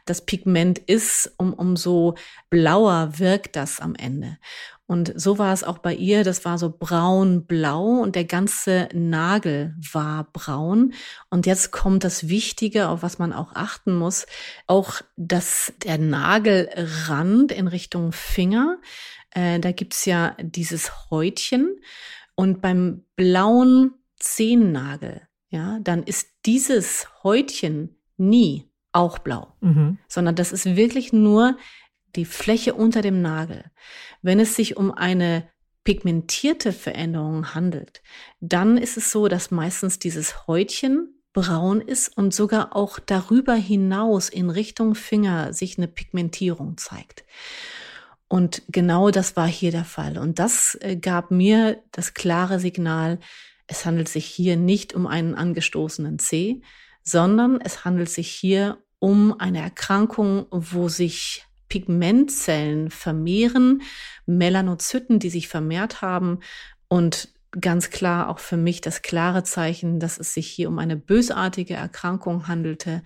das 0.05 0.25
Pigment 0.25 0.79
ist, 0.79 1.33
um, 1.35 1.53
umso 1.53 2.15
blauer 2.49 3.19
wirkt 3.19 3.57
das 3.57 3.81
am 3.81 3.93
Ende. 3.93 4.37
Und 4.87 5.11
so 5.15 5.37
war 5.37 5.53
es 5.53 5.65
auch 5.65 5.79
bei 5.79 5.93
ihr. 5.93 6.23
Das 6.23 6.45
war 6.45 6.57
so 6.57 6.73
braun-blau 6.75 7.99
und 7.99 8.15
der 8.15 8.23
ganze 8.23 8.87
Nagel 8.93 9.75
war 9.91 10.31
braun. 10.31 10.93
Und 11.29 11.45
jetzt 11.45 11.71
kommt 11.71 12.05
das 12.05 12.29
Wichtige, 12.29 12.87
auf 12.87 13.03
was 13.03 13.19
man 13.19 13.33
auch 13.33 13.53
achten 13.53 13.93
muss. 13.93 14.25
Auch, 14.65 15.01
dass 15.17 15.73
der 15.83 15.97
Nagelrand 15.97 17.51
in 17.51 17.67
Richtung 17.67 18.13
Finger, 18.13 18.77
äh, 19.31 19.59
da 19.59 19.73
gibt's 19.73 20.05
ja 20.05 20.35
dieses 20.41 21.11
Häutchen. 21.11 21.79
Und 22.35 22.61
beim 22.61 23.03
blauen 23.17 23.93
Zehennagel, 24.19 25.21
ja, 25.49 25.79
dann 25.81 26.03
ist 26.03 26.29
dieses 26.45 27.07
Häutchen 27.23 27.97
nie 28.15 28.69
auch 28.93 29.19
blau, 29.19 29.53
mhm. 29.59 29.99
sondern 30.07 30.35
das 30.35 30.51
ist 30.51 30.65
wirklich 30.77 31.13
nur 31.13 31.57
die 32.15 32.25
Fläche 32.25 32.73
unter 32.73 33.01
dem 33.01 33.21
Nagel. 33.21 33.65
Wenn 34.21 34.39
es 34.39 34.55
sich 34.55 34.77
um 34.77 34.91
eine 34.91 35.49
pigmentierte 35.83 36.73
Veränderung 36.73 37.53
handelt, 37.53 38.01
dann 38.39 38.77
ist 38.77 38.97
es 38.97 39.11
so, 39.11 39.27
dass 39.27 39.51
meistens 39.51 39.99
dieses 39.99 40.47
Häutchen 40.47 41.21
braun 41.33 41.81
ist 41.81 42.17
und 42.17 42.33
sogar 42.33 42.75
auch 42.75 42.99
darüber 42.99 43.53
hinaus 43.53 44.29
in 44.29 44.49
Richtung 44.49 44.95
Finger 44.95 45.53
sich 45.53 45.77
eine 45.77 45.87
Pigmentierung 45.87 46.77
zeigt. 46.77 47.23
Und 48.27 48.63
genau 48.69 49.11
das 49.11 49.35
war 49.35 49.47
hier 49.47 49.71
der 49.71 49.85
Fall. 49.85 50.17
Und 50.17 50.39
das 50.39 50.77
äh, 50.81 50.97
gab 50.97 51.31
mir 51.31 51.81
das 51.91 52.13
klare 52.13 52.59
Signal, 52.59 53.19
es 53.67 53.85
handelt 53.85 54.09
sich 54.09 54.25
hier 54.25 54.57
nicht 54.57 54.93
um 54.93 55.07
einen 55.07 55.35
angestoßenen 55.35 56.19
C, 56.19 56.61
sondern 57.03 57.61
es 57.61 57.85
handelt 57.85 58.09
sich 58.09 58.29
hier 58.29 58.77
um 58.99 59.39
eine 59.39 59.61
Erkrankung, 59.61 60.47
wo 60.51 60.89
sich 60.89 61.46
Pigmentzellen 61.69 62.89
vermehren, 62.89 63.81
Melanozyten, 64.25 65.19
die 65.19 65.29
sich 65.29 65.47
vermehrt 65.47 66.01
haben 66.01 66.39
und 66.87 67.29
ganz 67.59 67.89
klar 67.89 68.29
auch 68.29 68.39
für 68.39 68.57
mich 68.57 68.81
das 68.81 69.01
klare 69.01 69.43
Zeichen, 69.43 69.99
dass 69.99 70.19
es 70.19 70.33
sich 70.33 70.47
hier 70.47 70.69
um 70.69 70.79
eine 70.79 70.95
bösartige 70.95 71.73
Erkrankung 71.73 72.47
handelte. 72.47 73.03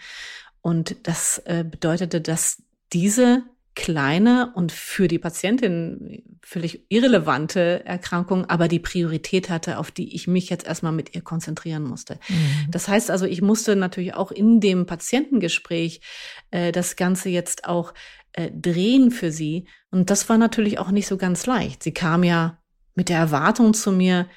Und 0.61 0.95
das 1.07 1.39
äh, 1.45 1.63
bedeutete, 1.63 2.21
dass 2.21 2.61
diese 2.93 3.43
kleine 3.73 4.51
und 4.53 4.71
für 4.71 5.07
die 5.07 5.19
Patientin 5.19 6.23
völlig 6.41 6.83
irrelevante 6.89 7.85
Erkrankung, 7.85 8.45
aber 8.49 8.67
die 8.67 8.79
Priorität 8.79 9.49
hatte, 9.49 9.77
auf 9.77 9.91
die 9.91 10.13
ich 10.13 10.27
mich 10.27 10.49
jetzt 10.49 10.67
erstmal 10.67 10.91
mit 10.91 11.15
ihr 11.15 11.21
konzentrieren 11.21 11.83
musste. 11.83 12.19
Mhm. 12.27 12.69
Das 12.69 12.89
heißt 12.89 13.09
also, 13.09 13.25
ich 13.25 13.41
musste 13.41 13.77
natürlich 13.77 14.13
auch 14.13 14.31
in 14.31 14.59
dem 14.59 14.85
Patientengespräch 14.85 16.01
äh, 16.51 16.73
das 16.73 16.97
Ganze 16.97 17.29
jetzt 17.29 17.65
auch 17.65 17.93
äh, 18.33 18.50
drehen 18.51 19.11
für 19.11 19.31
sie. 19.31 19.65
Und 19.91 20.09
das 20.09 20.29
war 20.29 20.38
natürlich 20.38 20.79
auch 20.79 20.91
nicht 20.91 21.07
so 21.07 21.17
ganz 21.17 21.45
leicht. 21.45 21.83
Sie 21.83 21.93
kam 21.93 22.23
ja 22.23 22.57
mit 22.95 23.09
der 23.09 23.17
Erwartung 23.17 23.73
zu 23.73 23.91
mir, 23.91 24.27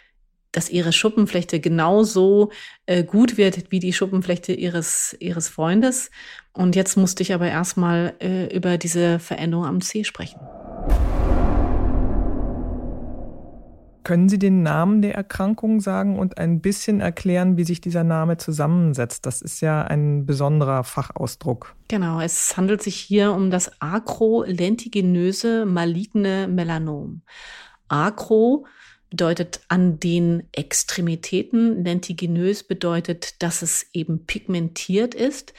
dass 0.53 0.71
ihre 0.71 0.93
Schuppenflechte 0.93 1.59
genauso 1.59 2.51
äh, 2.87 3.03
gut 3.03 3.37
wird 3.37 3.71
wie 3.71 3.81
die 3.81 3.93
Schuppenflechte 3.93 4.53
ihres, 4.53 5.17
ihres 5.19 5.49
Freundes. 5.49 6.11
Und 6.53 6.77
jetzt 6.77 6.97
musste 6.97 7.23
ich 7.23 7.35
aber 7.35 7.49
erstmal 7.49 8.15
äh, 8.21 8.55
über 8.55 8.79
diese 8.79 9.19
Veränderung 9.19 9.67
am 9.67 9.81
C 9.81 10.05
sprechen. 10.05 10.39
Können 14.05 14.29
Sie 14.29 14.39
den 14.39 14.63
Namen 14.63 15.01
der 15.01 15.15
Erkrankung 15.15 15.81
sagen 15.81 16.19
und 16.19 16.37
ein 16.39 16.61
bisschen 16.61 17.01
erklären, 17.01 17.57
wie 17.57 17.65
sich 17.65 17.81
dieser 17.81 18.05
Name 18.05 18.37
zusammensetzt? 18.37 19.25
Das 19.25 19.41
ist 19.41 19.63
ja 19.63 19.83
ein 19.83 20.27
besonderer 20.27 20.85
Fachausdruck. 20.85 21.75
Genau, 21.89 22.21
es 22.21 22.57
handelt 22.57 22.83
sich 22.83 22.97
hier 22.97 23.33
um 23.33 23.51
das 23.51 23.81
akrolentigenöse 23.81 25.65
maligne 25.65 26.47
Melanom. 26.49 27.23
Akro 27.89 28.67
bedeutet 29.09 29.61
an 29.69 30.01
den 30.01 30.43
Extremitäten, 30.53 31.85
lentiginös 31.85 32.63
bedeutet, 32.65 33.43
dass 33.43 33.63
es 33.63 33.87
eben 33.93 34.27
pigmentiert 34.27 35.15
ist. 35.15 35.55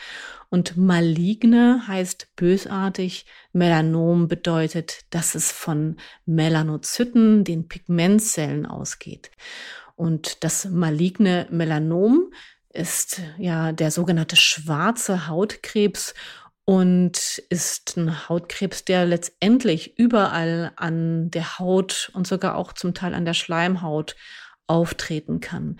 Und 0.49 0.77
maligne 0.77 1.81
heißt 1.87 2.35
bösartig. 2.35 3.25
Melanom 3.53 4.27
bedeutet, 4.27 5.05
dass 5.09 5.35
es 5.35 5.51
von 5.51 5.97
Melanozyten, 6.25 7.43
den 7.43 7.67
Pigmentzellen 7.67 8.65
ausgeht. 8.65 9.31
Und 9.95 10.43
das 10.43 10.65
maligne 10.65 11.47
Melanom 11.49 12.31
ist 12.69 13.21
ja 13.37 13.71
der 13.71 13.91
sogenannte 13.91 14.35
schwarze 14.35 15.27
Hautkrebs 15.27 16.13
und 16.65 17.41
ist 17.49 17.95
ein 17.95 18.27
Hautkrebs, 18.27 18.85
der 18.85 19.05
letztendlich 19.05 19.97
überall 19.97 20.73
an 20.75 21.29
der 21.29 21.59
Haut 21.59 22.11
und 22.13 22.27
sogar 22.27 22.55
auch 22.55 22.73
zum 22.73 22.93
Teil 22.93 23.13
an 23.13 23.25
der 23.25 23.35
Schleimhaut 23.35 24.15
auftreten 24.67 25.39
kann. 25.39 25.77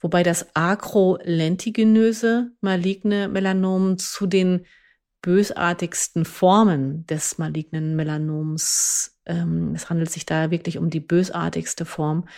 Wobei 0.00 0.22
das 0.22 0.54
akrolentigenöse 0.54 2.52
maligne 2.60 3.28
Melanom 3.28 3.98
zu 3.98 4.26
den 4.26 4.64
bösartigsten 5.22 6.24
Formen 6.24 7.04
des 7.06 7.38
malignen 7.38 7.96
Melanoms. 7.96 9.18
Ähm, 9.26 9.72
es 9.74 9.90
handelt 9.90 10.10
sich 10.10 10.26
da 10.26 10.50
wirklich 10.50 10.78
um 10.78 10.90
die 10.90 11.00
bösartigste 11.00 11.84
Form. 11.84 12.28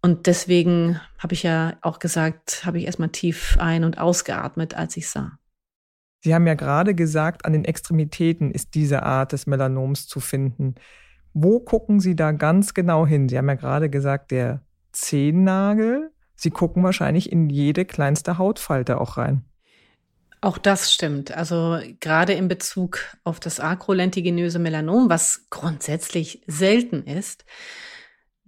Und 0.00 0.26
deswegen 0.26 1.00
habe 1.18 1.34
ich 1.34 1.42
ja 1.42 1.76
auch 1.80 1.98
gesagt, 1.98 2.64
habe 2.64 2.78
ich 2.78 2.86
erstmal 2.86 3.10
tief 3.10 3.56
ein- 3.60 3.84
und 3.84 3.98
ausgeatmet, 3.98 4.74
als 4.74 4.96
ich 4.96 5.08
sah. 5.08 5.38
Sie 6.24 6.34
haben 6.34 6.46
ja 6.46 6.54
gerade 6.54 6.94
gesagt, 6.94 7.44
an 7.44 7.52
den 7.52 7.64
Extremitäten 7.64 8.52
ist 8.52 8.74
diese 8.74 9.02
Art 9.02 9.32
des 9.32 9.46
Melanoms 9.46 10.06
zu 10.06 10.20
finden. 10.20 10.76
Wo 11.34 11.60
gucken 11.60 11.98
Sie 11.98 12.14
da 12.14 12.32
ganz 12.32 12.74
genau 12.74 13.06
hin? 13.06 13.28
Sie 13.28 13.38
haben 13.38 13.48
ja 13.48 13.54
gerade 13.54 13.90
gesagt, 13.90 14.30
der 14.30 14.62
Zehennagel. 14.92 16.12
Sie 16.42 16.50
gucken 16.50 16.82
wahrscheinlich 16.82 17.30
in 17.30 17.48
jede 17.50 17.84
kleinste 17.84 18.36
Hautfalte 18.36 19.00
auch 19.00 19.16
rein. 19.16 19.44
Auch 20.40 20.58
das 20.58 20.92
stimmt. 20.92 21.30
Also 21.30 21.78
gerade 22.00 22.32
in 22.32 22.48
Bezug 22.48 22.98
auf 23.22 23.38
das 23.38 23.60
akrolentigenöse 23.60 24.58
Melanom, 24.58 25.08
was 25.08 25.46
grundsätzlich 25.50 26.42
selten 26.48 27.04
ist, 27.04 27.44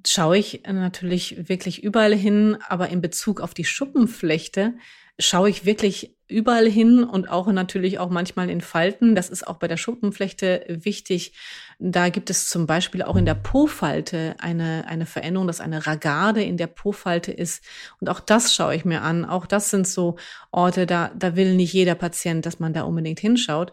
schaue 0.04 0.38
ich 0.38 0.64
natürlich 0.66 1.48
wirklich 1.48 1.84
überall 1.84 2.16
hin, 2.16 2.58
aber 2.68 2.88
in 2.88 3.00
Bezug 3.00 3.40
auf 3.40 3.54
die 3.54 3.64
Schuppenflechte 3.64 4.74
schaue 5.20 5.48
ich 5.48 5.64
wirklich 5.64 6.13
überall 6.26 6.69
hin 6.69 7.04
und 7.04 7.28
auch 7.28 7.47
natürlich 7.49 7.99
auch 7.99 8.09
manchmal 8.09 8.49
in 8.49 8.61
Falten. 8.61 9.14
Das 9.14 9.28
ist 9.28 9.47
auch 9.47 9.57
bei 9.57 9.69
der 9.69 9.76
Schuppenflechte 9.76 10.64
wichtig. 10.69 11.35
Da 11.78 12.09
gibt 12.09 12.31
es 12.31 12.49
zum 12.49 12.66
Beispiel 12.66 13.02
auch 13.02 13.16
in 13.16 13.26
der 13.26 13.35
Po-Falte 13.35 14.35
eine, 14.38 14.87
eine 14.88 15.07
Veränderung, 15.07 15.47
dass 15.47 15.61
eine 15.61 15.87
Ragarde 15.87 16.43
in 16.43 16.57
der 16.57 16.66
Po-Falte 16.66 17.33
ist. 17.33 17.64
Und 18.00 18.09
auch 18.09 18.21
das 18.21 18.54
schaue 18.54 18.75
ich 18.75 18.85
mir 18.85 19.02
an. 19.02 19.25
Auch 19.25 19.45
das 19.45 19.71
sind 19.71 19.87
so 19.87 20.16
Orte, 20.50 20.87
da, 20.87 21.11
da 21.14 21.37
will 21.37 21.54
nicht 21.54 21.73
jeder 21.73 21.95
Patient, 21.95 22.47
dass 22.47 22.59
man 22.59 22.73
da 22.73 22.83
unbedingt 22.83 23.21
hinschaut. 23.21 23.73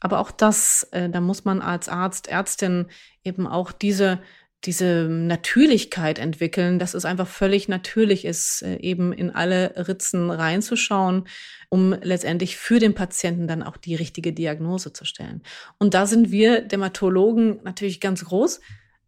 Aber 0.00 0.18
auch 0.20 0.30
das, 0.30 0.82
äh, 0.92 1.08
da 1.08 1.20
muss 1.20 1.44
man 1.44 1.62
als 1.62 1.88
Arzt, 1.88 2.28
Ärztin 2.28 2.86
eben 3.24 3.46
auch 3.46 3.72
diese 3.72 4.20
diese 4.64 5.06
Natürlichkeit 5.08 6.18
entwickeln, 6.18 6.78
dass 6.78 6.94
es 6.94 7.04
einfach 7.04 7.28
völlig 7.28 7.68
natürlich 7.68 8.24
ist, 8.24 8.62
äh, 8.62 8.76
eben 8.78 9.12
in 9.12 9.30
alle 9.30 9.88
Ritzen 9.88 10.30
reinzuschauen, 10.30 11.28
um 11.68 11.92
letztendlich 12.02 12.56
für 12.56 12.78
den 12.78 12.94
Patienten 12.94 13.46
dann 13.46 13.62
auch 13.62 13.76
die 13.76 13.94
richtige 13.94 14.32
Diagnose 14.32 14.92
zu 14.92 15.04
stellen. 15.04 15.42
Und 15.78 15.94
da 15.94 16.06
sind 16.06 16.30
wir 16.30 16.62
Dermatologen 16.62 17.60
natürlich 17.62 18.00
ganz 18.00 18.24
groß. 18.24 18.60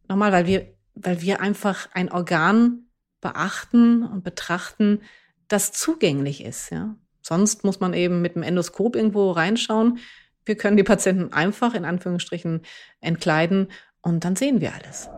Nochmal, 0.08 0.32
weil 0.32 0.46
wir, 0.46 0.66
weil 0.94 1.22
wir 1.22 1.40
einfach 1.40 1.88
ein 1.92 2.10
Organ 2.10 2.84
beachten 3.20 4.04
und 4.04 4.22
betrachten, 4.22 5.00
das 5.48 5.72
zugänglich 5.72 6.44
ist, 6.44 6.70
ja. 6.70 6.94
Sonst 7.20 7.62
muss 7.62 7.80
man 7.80 7.92
eben 7.92 8.22
mit 8.22 8.36
dem 8.36 8.42
Endoskop 8.42 8.96
irgendwo 8.96 9.32
reinschauen. 9.32 9.98
Wir 10.46 10.56
können 10.56 10.78
die 10.78 10.82
Patienten 10.82 11.32
einfach 11.32 11.74
in 11.74 11.84
Anführungsstrichen 11.84 12.62
entkleiden 13.00 13.68
und 14.00 14.24
dann 14.24 14.34
sehen 14.34 14.62
wir 14.62 14.72
alles. 14.72 15.10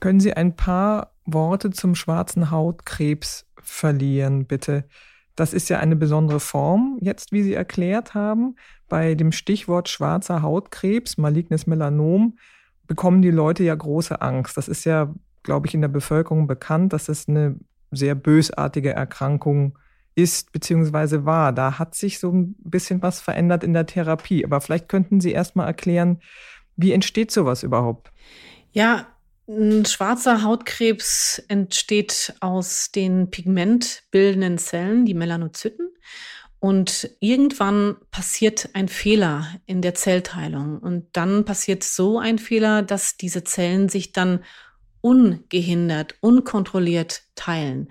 Können 0.00 0.20
Sie 0.20 0.32
ein 0.32 0.56
paar 0.56 1.12
Worte 1.24 1.70
zum 1.70 1.94
schwarzen 1.94 2.50
Hautkrebs 2.50 3.46
verlieren, 3.62 4.46
bitte? 4.46 4.84
Das 5.36 5.54
ist 5.54 5.68
ja 5.70 5.78
eine 5.78 5.96
besondere 5.96 6.40
Form, 6.40 6.98
jetzt 7.00 7.32
wie 7.32 7.42
Sie 7.42 7.54
erklärt 7.54 8.14
haben. 8.14 8.56
Bei 8.88 9.14
dem 9.14 9.32
Stichwort 9.32 9.88
schwarzer 9.88 10.42
Hautkrebs, 10.42 11.16
malignes 11.18 11.66
Melanom, 11.66 12.38
bekommen 12.86 13.22
die 13.22 13.30
Leute 13.30 13.62
ja 13.62 13.74
große 13.74 14.20
Angst. 14.20 14.56
Das 14.56 14.68
ist 14.68 14.84
ja, 14.84 15.14
glaube 15.42 15.66
ich, 15.66 15.74
in 15.74 15.80
der 15.80 15.88
Bevölkerung 15.88 16.46
bekannt, 16.46 16.92
dass 16.92 17.08
es 17.08 17.28
eine 17.28 17.56
sehr 17.90 18.14
bösartige 18.14 18.92
Erkrankung 18.92 19.78
ist 20.14 20.52
bzw. 20.52 21.24
war. 21.24 21.52
Da 21.52 21.78
hat 21.78 21.94
sich 21.94 22.18
so 22.18 22.30
ein 22.30 22.54
bisschen 22.58 23.00
was 23.02 23.20
verändert 23.20 23.64
in 23.64 23.72
der 23.72 23.86
Therapie. 23.86 24.44
Aber 24.44 24.60
vielleicht 24.60 24.88
könnten 24.88 25.20
Sie 25.20 25.32
erst 25.32 25.56
mal 25.56 25.66
erklären, 25.66 26.20
wie 26.76 26.92
entsteht 26.92 27.30
sowas 27.30 27.62
überhaupt? 27.62 28.12
Ja, 28.72 29.06
ein 29.50 29.84
schwarzer 29.84 30.42
Hautkrebs 30.42 31.42
entsteht 31.48 32.34
aus 32.40 32.92
den 32.92 33.30
pigmentbildenden 33.30 34.58
Zellen, 34.58 35.04
die 35.04 35.14
Melanozyten. 35.14 35.88
Und 36.60 37.10
irgendwann 37.20 37.96
passiert 38.10 38.68
ein 38.74 38.88
Fehler 38.88 39.46
in 39.66 39.80
der 39.80 39.94
Zellteilung. 39.94 40.78
Und 40.78 41.08
dann 41.12 41.44
passiert 41.44 41.82
so 41.82 42.18
ein 42.18 42.38
Fehler, 42.38 42.82
dass 42.82 43.16
diese 43.16 43.44
Zellen 43.44 43.88
sich 43.88 44.12
dann 44.12 44.44
ungehindert, 45.00 46.14
unkontrolliert 46.20 47.22
teilen. 47.34 47.88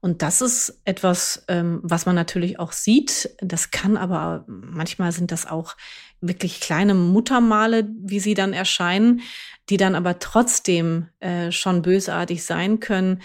Und 0.00 0.22
das 0.22 0.40
ist 0.40 0.80
etwas, 0.84 1.44
ähm, 1.46 1.78
was 1.84 2.06
man 2.06 2.16
natürlich 2.16 2.58
auch 2.58 2.72
sieht. 2.72 3.36
Das 3.38 3.70
kann 3.70 3.96
aber, 3.96 4.44
manchmal 4.48 5.12
sind 5.12 5.30
das 5.30 5.46
auch 5.46 5.76
wirklich 6.22 6.60
kleine 6.60 6.94
Muttermale, 6.94 7.88
wie 8.00 8.20
sie 8.20 8.34
dann 8.34 8.52
erscheinen, 8.54 9.20
die 9.68 9.76
dann 9.76 9.94
aber 9.94 10.18
trotzdem 10.18 11.08
äh, 11.20 11.52
schon 11.52 11.82
bösartig 11.82 12.44
sein 12.44 12.80
können. 12.80 13.20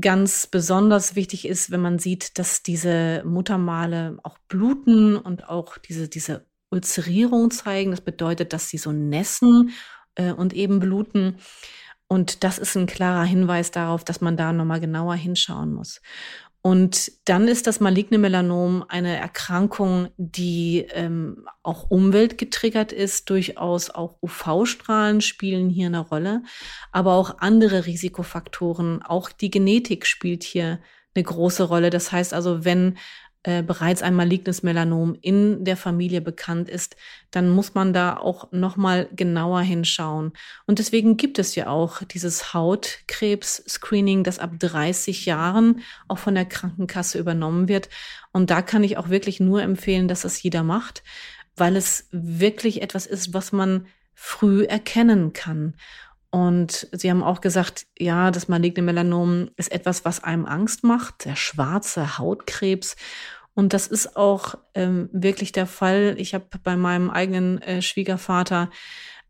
Ganz 0.00 0.46
besonders 0.46 1.14
wichtig 1.14 1.46
ist, 1.46 1.70
wenn 1.70 1.80
man 1.80 1.98
sieht, 1.98 2.38
dass 2.38 2.62
diese 2.62 3.22
Muttermale 3.24 4.18
auch 4.22 4.38
bluten 4.48 5.16
und 5.16 5.48
auch 5.48 5.76
diese, 5.78 6.08
diese 6.08 6.46
Ulzerierung 6.70 7.50
zeigen. 7.50 7.90
Das 7.90 8.00
bedeutet, 8.00 8.52
dass 8.52 8.68
sie 8.68 8.78
so 8.78 8.92
nässen 8.92 9.70
äh, 10.14 10.32
und 10.32 10.54
eben 10.54 10.80
bluten. 10.80 11.36
Und 12.08 12.44
das 12.44 12.58
ist 12.58 12.76
ein 12.76 12.86
klarer 12.86 13.24
Hinweis 13.24 13.72
darauf, 13.72 14.04
dass 14.04 14.20
man 14.20 14.36
da 14.36 14.52
nochmal 14.52 14.80
genauer 14.80 15.16
hinschauen 15.16 15.72
muss. 15.72 16.00
Und 16.66 17.12
dann 17.26 17.46
ist 17.46 17.68
das 17.68 17.78
maligne 17.78 18.18
Melanom 18.18 18.84
eine 18.88 19.16
Erkrankung, 19.16 20.08
die 20.16 20.84
ähm, 20.90 21.46
auch 21.62 21.88
umweltgetriggert 21.90 22.90
ist. 22.90 23.30
Durchaus 23.30 23.88
auch 23.88 24.16
UV-Strahlen 24.20 25.20
spielen 25.20 25.70
hier 25.70 25.86
eine 25.86 26.00
Rolle, 26.00 26.42
aber 26.90 27.12
auch 27.12 27.38
andere 27.38 27.86
Risikofaktoren. 27.86 29.00
Auch 29.04 29.30
die 29.30 29.52
Genetik 29.52 30.06
spielt 30.06 30.42
hier 30.42 30.80
eine 31.14 31.22
große 31.22 31.62
Rolle. 31.62 31.90
Das 31.90 32.10
heißt 32.10 32.34
also, 32.34 32.64
wenn 32.64 32.98
äh, 33.46 33.62
bereits 33.62 34.02
ein 34.02 34.16
malignes 34.16 34.64
Melanom 34.64 35.16
in 35.20 35.64
der 35.64 35.76
Familie 35.76 36.20
bekannt 36.20 36.68
ist, 36.68 36.96
dann 37.30 37.48
muss 37.48 37.74
man 37.74 37.92
da 37.92 38.16
auch 38.16 38.50
noch 38.50 38.76
mal 38.76 39.08
genauer 39.14 39.60
hinschauen. 39.60 40.32
Und 40.66 40.80
deswegen 40.80 41.16
gibt 41.16 41.38
es 41.38 41.54
ja 41.54 41.68
auch 41.68 42.02
dieses 42.02 42.54
Hautkrebs-Screening, 42.54 44.24
das 44.24 44.40
ab 44.40 44.58
30 44.58 45.26
Jahren 45.26 45.82
auch 46.08 46.18
von 46.18 46.34
der 46.34 46.46
Krankenkasse 46.46 47.20
übernommen 47.20 47.68
wird. 47.68 47.88
Und 48.32 48.50
da 48.50 48.62
kann 48.62 48.82
ich 48.82 48.98
auch 48.98 49.10
wirklich 49.10 49.38
nur 49.38 49.62
empfehlen, 49.62 50.08
dass 50.08 50.22
das 50.22 50.42
jeder 50.42 50.64
macht, 50.64 51.04
weil 51.54 51.76
es 51.76 52.08
wirklich 52.10 52.82
etwas 52.82 53.06
ist, 53.06 53.32
was 53.32 53.52
man 53.52 53.86
früh 54.12 54.64
erkennen 54.64 55.34
kann. 55.34 55.74
Und 56.30 56.88
Sie 56.92 57.10
haben 57.10 57.22
auch 57.22 57.40
gesagt, 57.40 57.86
ja, 57.98 58.30
das 58.30 58.46
maligne 58.48 58.82
Melanom 58.82 59.50
ist 59.56 59.72
etwas, 59.72 60.04
was 60.04 60.22
einem 60.22 60.44
Angst 60.44 60.84
macht, 60.84 61.24
der 61.24 61.36
schwarze 61.36 62.18
Hautkrebs. 62.18 62.96
Und 63.56 63.72
das 63.72 63.86
ist 63.86 64.16
auch 64.16 64.54
ähm, 64.74 65.08
wirklich 65.12 65.50
der 65.50 65.66
Fall. 65.66 66.14
Ich 66.18 66.34
habe 66.34 66.44
bei 66.62 66.76
meinem 66.76 67.08
eigenen 67.10 67.60
äh, 67.62 67.80
Schwiegervater 67.80 68.70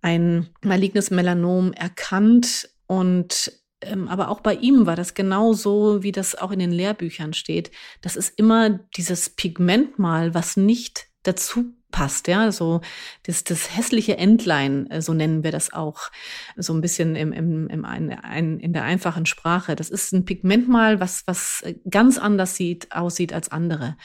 ein 0.03 0.49
malignes 0.63 1.11
Melanom 1.11 1.73
erkannt 1.73 2.69
und 2.87 3.53
ähm, 3.83 4.09
aber 4.09 4.29
auch 4.31 4.41
bei 4.41 4.55
ihm 4.55 4.85
war 4.85 4.97
das 4.97 5.15
genau 5.15 5.53
so, 5.53 6.03
wie 6.03 6.13
das 6.13 6.35
auch 6.35 6.51
in 6.51 6.59
den 6.59 6.73
Lehrbüchern 6.73 7.35
steht. 7.35 7.71
Das 8.01 8.17
ist 8.17 8.37
immer 8.39 8.71
dieses 8.97 9.31
Pigmentmal, 9.31 10.35
was 10.35 10.57
nicht 10.57 11.07
dazu 11.23 11.73
passt, 11.97 12.29
ja, 12.29 12.53
so 12.53 12.83
das, 13.23 13.43
das 13.43 13.75
hässliche 13.75 14.19
Entlein, 14.19 14.91
äh, 14.91 15.01
so 15.01 15.15
nennen 15.15 15.43
wir 15.43 15.51
das 15.51 15.73
auch, 15.73 16.11
so 16.55 16.75
ein 16.75 16.83
bisschen 16.83 17.17
im, 17.17 17.33
im, 17.33 17.69
im 17.69 17.87
ein, 17.87 18.11
ein, 18.11 18.61
in 18.61 18.75
der 18.75 18.83
einfachen 18.83 19.25
Sprache. 19.25 19.77
Das 19.77 19.89
ist 19.89 20.13
ein 20.13 20.27
Pigmentmal, 20.27 21.01
was, 21.01 21.23
was 21.27 21.65
ganz 21.89 22.19
anders 22.19 22.55
sieht, 22.55 22.93
aussieht 22.93 23.33
als 23.33 23.51
andere. 23.51 23.97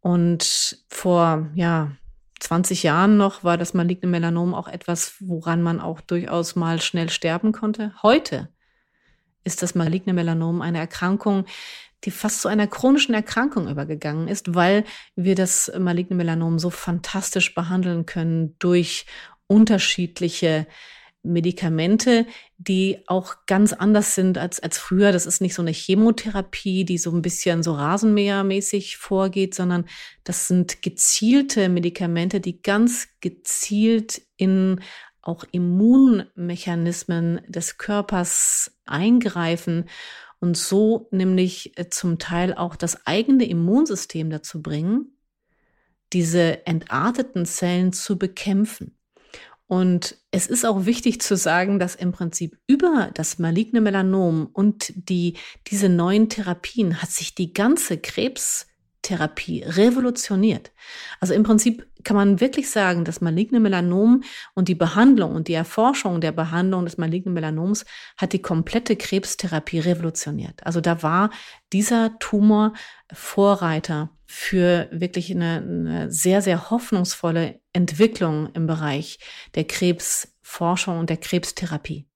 Und 0.00 0.82
vor, 0.88 1.48
ja, 1.54 1.92
20 2.40 2.82
Jahren 2.82 3.18
noch 3.18 3.44
war 3.44 3.56
das 3.56 3.72
maligne 3.72 4.08
Melanom 4.08 4.52
auch 4.52 4.66
etwas, 4.66 5.14
woran 5.20 5.62
man 5.62 5.78
auch 5.78 6.00
durchaus 6.00 6.56
mal 6.56 6.80
schnell 6.80 7.08
sterben 7.08 7.52
konnte. 7.52 7.92
Heute 8.02 8.48
ist 9.44 9.62
das 9.62 9.76
maligne 9.76 10.12
Melanom 10.12 10.60
eine 10.60 10.78
Erkrankung, 10.78 11.44
die 12.04 12.10
fast 12.10 12.40
zu 12.40 12.48
einer 12.48 12.66
chronischen 12.66 13.14
Erkrankung 13.14 13.68
übergegangen 13.68 14.28
ist, 14.28 14.54
weil 14.54 14.84
wir 15.14 15.34
das 15.34 15.70
maligne 15.78 16.16
Melanom 16.16 16.58
so 16.58 16.70
fantastisch 16.70 17.54
behandeln 17.54 18.06
können 18.06 18.56
durch 18.58 19.06
unterschiedliche 19.46 20.66
Medikamente, 21.24 22.26
die 22.58 22.98
auch 23.06 23.46
ganz 23.46 23.72
anders 23.72 24.16
sind 24.16 24.38
als, 24.38 24.58
als 24.58 24.78
früher. 24.78 25.12
Das 25.12 25.26
ist 25.26 25.40
nicht 25.40 25.54
so 25.54 25.62
eine 25.62 25.70
Chemotherapie, 25.70 26.84
die 26.84 26.98
so 26.98 27.12
ein 27.12 27.22
bisschen 27.22 27.62
so 27.62 27.74
Rasenmähermäßig 27.74 28.96
vorgeht, 28.96 29.54
sondern 29.54 29.84
das 30.24 30.48
sind 30.48 30.82
gezielte 30.82 31.68
Medikamente, 31.68 32.40
die 32.40 32.60
ganz 32.60 33.08
gezielt 33.20 34.22
in 34.36 34.80
auch 35.20 35.44
Immunmechanismen 35.52 37.42
des 37.46 37.78
Körpers 37.78 38.72
eingreifen 38.84 39.88
und 40.42 40.56
so 40.56 41.06
nämlich 41.12 41.78
äh, 41.78 41.88
zum 41.88 42.18
Teil 42.18 42.52
auch 42.52 42.74
das 42.74 43.06
eigene 43.06 43.48
Immunsystem 43.48 44.28
dazu 44.28 44.60
bringen, 44.60 45.16
diese 46.12 46.66
entarteten 46.66 47.46
Zellen 47.46 47.92
zu 47.92 48.18
bekämpfen. 48.18 48.98
Und 49.68 50.18
es 50.32 50.48
ist 50.48 50.66
auch 50.66 50.84
wichtig 50.84 51.22
zu 51.22 51.36
sagen, 51.36 51.78
dass 51.78 51.94
im 51.94 52.10
Prinzip 52.10 52.58
über 52.66 53.10
das 53.14 53.38
maligne 53.38 53.80
Melanom 53.80 54.48
und 54.52 54.92
die, 54.96 55.38
diese 55.68 55.88
neuen 55.88 56.28
Therapien 56.28 57.00
hat 57.00 57.10
sich 57.10 57.36
die 57.36 57.54
ganze 57.54 57.96
Krebstherapie 59.02 59.64
revolutioniert. 59.64 60.72
Also 61.20 61.34
im 61.34 61.42
Prinzip 61.42 61.86
kann 62.04 62.16
man 62.16 62.40
wirklich 62.40 62.70
sagen, 62.70 63.04
das 63.04 63.20
maligne 63.20 63.60
Melanom 63.60 64.22
und 64.54 64.68
die 64.68 64.74
Behandlung 64.74 65.34
und 65.34 65.48
die 65.48 65.54
Erforschung 65.54 66.20
der 66.20 66.32
Behandlung 66.32 66.84
des 66.84 66.98
malignen 66.98 67.34
Melanoms 67.34 67.84
hat 68.16 68.32
die 68.32 68.42
komplette 68.42 68.96
Krebstherapie 68.96 69.80
revolutioniert. 69.80 70.64
Also 70.64 70.80
da 70.80 71.02
war 71.02 71.30
dieser 71.72 72.18
Tumor 72.18 72.74
Vorreiter 73.12 74.10
für 74.26 74.88
wirklich 74.92 75.30
eine, 75.30 75.56
eine 75.56 76.10
sehr, 76.10 76.40
sehr 76.40 76.70
hoffnungsvolle 76.70 77.60
Entwicklung 77.72 78.50
im 78.54 78.66
Bereich 78.66 79.18
der 79.54 79.64
Krebsforschung 79.64 80.98
und 80.98 81.10
der 81.10 81.18
Krebstherapie. 81.18 82.06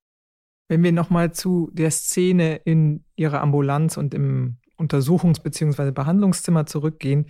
Wenn 0.68 0.82
wir 0.82 0.92
nochmal 0.92 1.32
zu 1.32 1.70
der 1.72 1.90
Szene 1.90 2.56
in 2.64 3.04
Ihrer 3.14 3.40
Ambulanz 3.40 3.96
und 3.96 4.14
im 4.14 4.58
Untersuchungs- 4.78 5.42
bzw. 5.42 5.90
Behandlungszimmer 5.90 6.66
zurückgehen. 6.66 7.26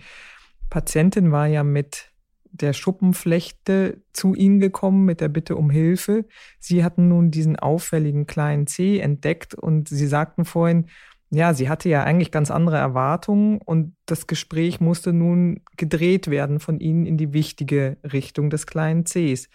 Patientin 0.69 1.31
war 1.31 1.47
ja 1.47 1.63
mit 1.63 2.11
der 2.51 2.73
Schuppenflechte 2.73 4.01
zu 4.13 4.33
Ihnen 4.33 4.59
gekommen 4.59 5.05
mit 5.05 5.21
der 5.21 5.29
Bitte 5.29 5.55
um 5.55 5.69
Hilfe. 5.69 6.25
Sie 6.59 6.83
hatten 6.83 7.07
nun 7.07 7.31
diesen 7.31 7.57
auffälligen 7.57 8.25
kleinen 8.25 8.67
C 8.67 8.99
entdeckt 8.99 9.53
und 9.53 9.89
Sie 9.89 10.07
sagten 10.07 10.45
vorhin, 10.45 10.87
ja, 11.29 11.53
sie 11.53 11.67
hatte 11.67 11.89
ja 11.89 12.03
eigentlich 12.03 12.31
ganz 12.31 12.51
andere 12.51 12.77
Erwartungen 12.77 13.59
und 13.61 13.95
das 14.05 14.27
Gespräch 14.27 14.79
musste 14.79 15.11
nun 15.11 15.61
gedreht 15.75 16.29
werden 16.29 16.59
von 16.59 16.79
Ihnen 16.79 17.05
in 17.05 17.17
die 17.17 17.33
wichtige 17.33 17.97
Richtung 18.03 18.49
des 18.49 18.65
kleinen 18.65 19.03
Cs. 19.03 19.49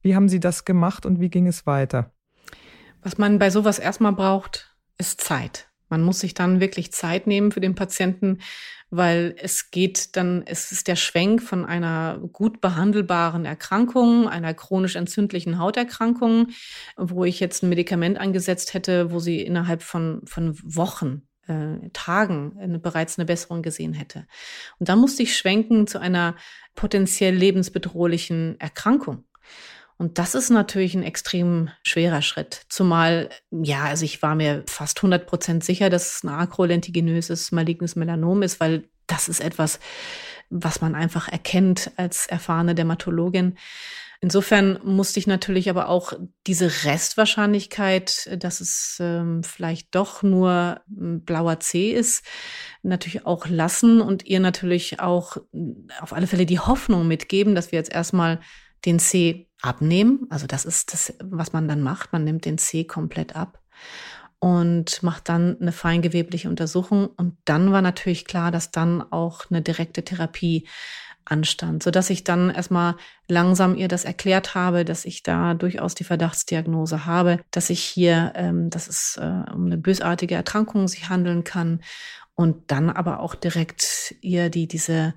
Wie 0.00 0.16
haben 0.16 0.28
Sie 0.28 0.40
das 0.40 0.64
gemacht 0.64 1.04
und 1.04 1.20
wie 1.20 1.28
ging 1.28 1.46
es 1.46 1.66
weiter? 1.66 2.12
Was 3.02 3.18
man 3.18 3.38
bei 3.38 3.50
sowas 3.50 3.78
erstmal 3.78 4.12
braucht, 4.12 4.74
ist 4.96 5.20
Zeit. 5.20 5.71
Man 5.92 6.04
muss 6.04 6.20
sich 6.20 6.32
dann 6.32 6.58
wirklich 6.58 6.90
Zeit 6.90 7.26
nehmen 7.26 7.52
für 7.52 7.60
den 7.60 7.74
Patienten, 7.74 8.38
weil 8.88 9.36
es 9.36 9.70
geht 9.70 10.16
dann, 10.16 10.42
es 10.46 10.72
ist 10.72 10.88
der 10.88 10.96
Schwenk 10.96 11.42
von 11.42 11.66
einer 11.66 12.18
gut 12.32 12.62
behandelbaren 12.62 13.44
Erkrankung, 13.44 14.26
einer 14.26 14.54
chronisch 14.54 14.96
entzündlichen 14.96 15.58
Hauterkrankung, 15.58 16.48
wo 16.96 17.26
ich 17.26 17.40
jetzt 17.40 17.62
ein 17.62 17.68
Medikament 17.68 18.18
angesetzt 18.18 18.72
hätte, 18.72 19.12
wo 19.12 19.18
sie 19.18 19.42
innerhalb 19.42 19.82
von, 19.82 20.22
von 20.24 20.56
Wochen 20.64 21.28
äh, 21.46 21.90
Tagen 21.92 22.56
eine, 22.58 22.78
bereits 22.78 23.18
eine 23.18 23.26
Besserung 23.26 23.60
gesehen 23.60 23.92
hätte. 23.92 24.26
Und 24.78 24.88
dann 24.88 24.98
musste 24.98 25.22
ich 25.24 25.36
schwenken 25.36 25.86
zu 25.86 25.98
einer 25.98 26.36
potenziell 26.74 27.34
lebensbedrohlichen 27.34 28.58
Erkrankung. 28.58 29.26
Und 30.02 30.18
das 30.18 30.34
ist 30.34 30.50
natürlich 30.50 30.96
ein 30.96 31.04
extrem 31.04 31.70
schwerer 31.84 32.22
Schritt. 32.22 32.62
Zumal, 32.68 33.28
ja, 33.52 33.84
also 33.84 34.04
ich 34.04 34.20
war 34.20 34.34
mir 34.34 34.64
fast 34.66 34.98
100 34.98 35.28
Prozent 35.28 35.62
sicher, 35.62 35.90
dass 35.90 36.16
es 36.16 36.24
ein 36.24 36.28
akrolentiginöses 36.28 37.52
malignes 37.52 37.94
Melanom 37.94 38.42
ist, 38.42 38.58
weil 38.58 38.82
das 39.06 39.28
ist 39.28 39.38
etwas, 39.38 39.78
was 40.50 40.80
man 40.80 40.96
einfach 40.96 41.28
erkennt 41.28 41.92
als 41.98 42.26
erfahrene 42.26 42.74
Dermatologin. 42.74 43.56
Insofern 44.20 44.80
musste 44.82 45.20
ich 45.20 45.28
natürlich 45.28 45.70
aber 45.70 45.88
auch 45.88 46.14
diese 46.48 46.84
Restwahrscheinlichkeit, 46.84 48.28
dass 48.42 48.60
es 48.60 48.98
ähm, 49.00 49.44
vielleicht 49.44 49.94
doch 49.94 50.24
nur 50.24 50.80
ein 50.88 51.24
blauer 51.24 51.60
C 51.60 51.92
ist, 51.92 52.24
natürlich 52.82 53.24
auch 53.24 53.46
lassen 53.46 54.00
und 54.00 54.26
ihr 54.26 54.40
natürlich 54.40 54.98
auch 54.98 55.36
auf 56.00 56.12
alle 56.12 56.26
Fälle 56.26 56.44
die 56.44 56.58
Hoffnung 56.58 57.06
mitgeben, 57.06 57.54
dass 57.54 57.70
wir 57.70 57.78
jetzt 57.78 57.92
erstmal 57.92 58.40
den 58.84 58.98
C 58.98 59.48
abnehmen. 59.60 60.26
Also 60.30 60.46
das 60.46 60.64
ist 60.64 60.92
das, 60.92 61.14
was 61.22 61.52
man 61.52 61.68
dann 61.68 61.82
macht. 61.82 62.12
Man 62.12 62.24
nimmt 62.24 62.44
den 62.44 62.58
C 62.58 62.84
komplett 62.84 63.36
ab 63.36 63.60
und 64.38 65.02
macht 65.02 65.28
dann 65.28 65.56
eine 65.60 65.72
feingewebliche 65.72 66.48
Untersuchung. 66.48 67.06
Und 67.06 67.36
dann 67.44 67.70
war 67.70 67.80
natürlich 67.80 68.24
klar, 68.24 68.50
dass 68.50 68.72
dann 68.72 69.00
auch 69.00 69.50
eine 69.50 69.62
direkte 69.62 70.04
Therapie 70.04 70.66
anstand, 71.24 71.84
so 71.84 71.92
dass 71.92 72.10
ich 72.10 72.24
dann 72.24 72.50
erstmal 72.50 72.96
langsam 73.28 73.76
ihr 73.76 73.86
das 73.86 74.04
erklärt 74.04 74.56
habe, 74.56 74.84
dass 74.84 75.04
ich 75.04 75.22
da 75.22 75.54
durchaus 75.54 75.94
die 75.94 76.02
Verdachtsdiagnose 76.02 77.06
habe, 77.06 77.38
dass 77.52 77.70
ich 77.70 77.80
hier, 77.80 78.32
ähm, 78.34 78.70
dass 78.70 78.88
es 78.88 79.16
äh, 79.18 79.52
um 79.54 79.66
eine 79.66 79.78
bösartige 79.78 80.34
Erkrankung 80.34 80.88
sich 80.88 81.08
handeln 81.08 81.44
kann 81.44 81.80
und 82.34 82.72
dann 82.72 82.90
aber 82.90 83.20
auch 83.20 83.36
direkt 83.36 84.16
ihr 84.20 84.50
die 84.50 84.66
diese 84.66 85.14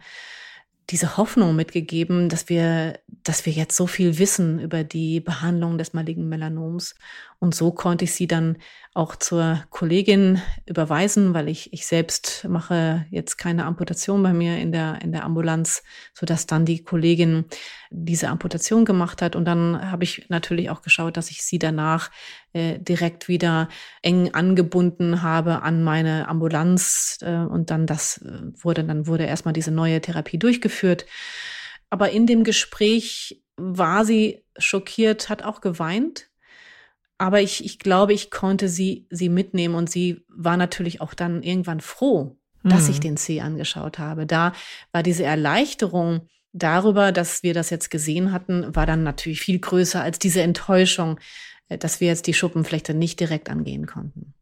diese 0.89 1.17
Hoffnung 1.17 1.55
mitgegeben, 1.55 2.29
dass 2.29 2.47
wir, 2.47 2.99
dass 3.23 3.45
wir 3.45 3.53
jetzt 3.53 3.75
so 3.75 3.87
viel 3.87 4.19
wissen 4.19 4.59
über 4.59 4.83
die 4.83 5.19
Behandlung 5.19 5.77
des 5.77 5.93
malignen 5.93 6.29
Melanoms. 6.29 6.95
Und 7.39 7.55
so 7.55 7.71
konnte 7.71 8.05
ich 8.05 8.13
sie 8.13 8.27
dann 8.27 8.57
auch 8.93 9.15
zur 9.15 9.63
Kollegin 9.71 10.41
überweisen, 10.65 11.33
weil 11.33 11.49
ich, 11.49 11.73
ich 11.73 11.85
selbst 11.85 12.45
mache 12.47 13.05
jetzt 13.09 13.37
keine 13.37 13.65
Amputation 13.65 14.21
bei 14.21 14.33
mir 14.33 14.57
in 14.57 14.71
der, 14.71 15.01
in 15.01 15.11
der 15.11 15.23
Ambulanz, 15.23 15.83
so 16.13 16.25
dass 16.25 16.45
dann 16.45 16.65
die 16.65 16.83
Kollegin 16.83 17.45
diese 17.89 18.29
Amputation 18.29 18.85
gemacht 18.85 19.21
hat. 19.21 19.35
Und 19.35 19.45
dann 19.45 19.91
habe 19.91 20.03
ich 20.03 20.27
natürlich 20.29 20.69
auch 20.69 20.81
geschaut, 20.81 21.17
dass 21.17 21.31
ich 21.31 21.43
sie 21.43 21.59
danach 21.59 22.11
äh, 22.55 22.79
direkt 22.79 23.27
wieder 23.27 23.69
eng 24.01 24.33
angebunden 24.33 25.21
habe 25.21 25.61
an 25.61 25.83
meine 25.83 26.27
Ambulanz. 26.27 27.19
Äh, 27.21 27.35
und 27.37 27.69
dann 27.69 27.85
das 27.85 28.17
äh, 28.19 28.51
wurde, 28.63 28.83
dann 28.83 29.07
wurde 29.07 29.25
erstmal 29.25 29.53
diese 29.53 29.71
neue 29.71 30.01
Therapie 30.01 30.39
durchgeführt. 30.39 31.05
Aber 31.89 32.09
in 32.09 32.25
dem 32.25 32.43
Gespräch 32.43 33.43
war 33.57 34.05
sie 34.05 34.43
schockiert, 34.57 35.29
hat 35.29 35.43
auch 35.43 35.61
geweint 35.61 36.29
aber 37.17 37.41
ich, 37.41 37.63
ich 37.63 37.79
glaube, 37.79 38.13
ich 38.13 38.29
konnte 38.29 38.67
sie, 38.67 39.07
sie 39.09 39.29
mitnehmen 39.29 39.75
und 39.75 39.89
sie 39.89 40.25
war 40.27 40.57
natürlich 40.57 41.01
auch 41.01 41.13
dann 41.13 41.43
irgendwann 41.43 41.79
froh, 41.79 42.37
dass 42.63 42.83
mhm. 42.83 42.89
ich 42.91 42.99
den 42.99 43.17
C 43.17 43.41
angeschaut 43.41 43.99
habe. 43.99 44.25
Da 44.25 44.53
war 44.91 45.03
diese 45.03 45.23
Erleichterung 45.23 46.27
darüber, 46.51 47.11
dass 47.11 47.43
wir 47.43 47.53
das 47.53 47.69
jetzt 47.69 47.89
gesehen 47.89 48.31
hatten, 48.31 48.75
war 48.75 48.85
dann 48.85 49.03
natürlich 49.03 49.41
viel 49.41 49.59
größer 49.59 50.01
als 50.01 50.19
diese 50.19 50.41
Enttäuschung, 50.41 51.19
dass 51.69 51.99
wir 51.99 52.07
jetzt 52.07 52.27
die 52.27 52.33
Schuppenflechte 52.33 52.93
nicht 52.93 53.19
direkt 53.19 53.49
angehen 53.49 53.85
konnten. 53.85 54.33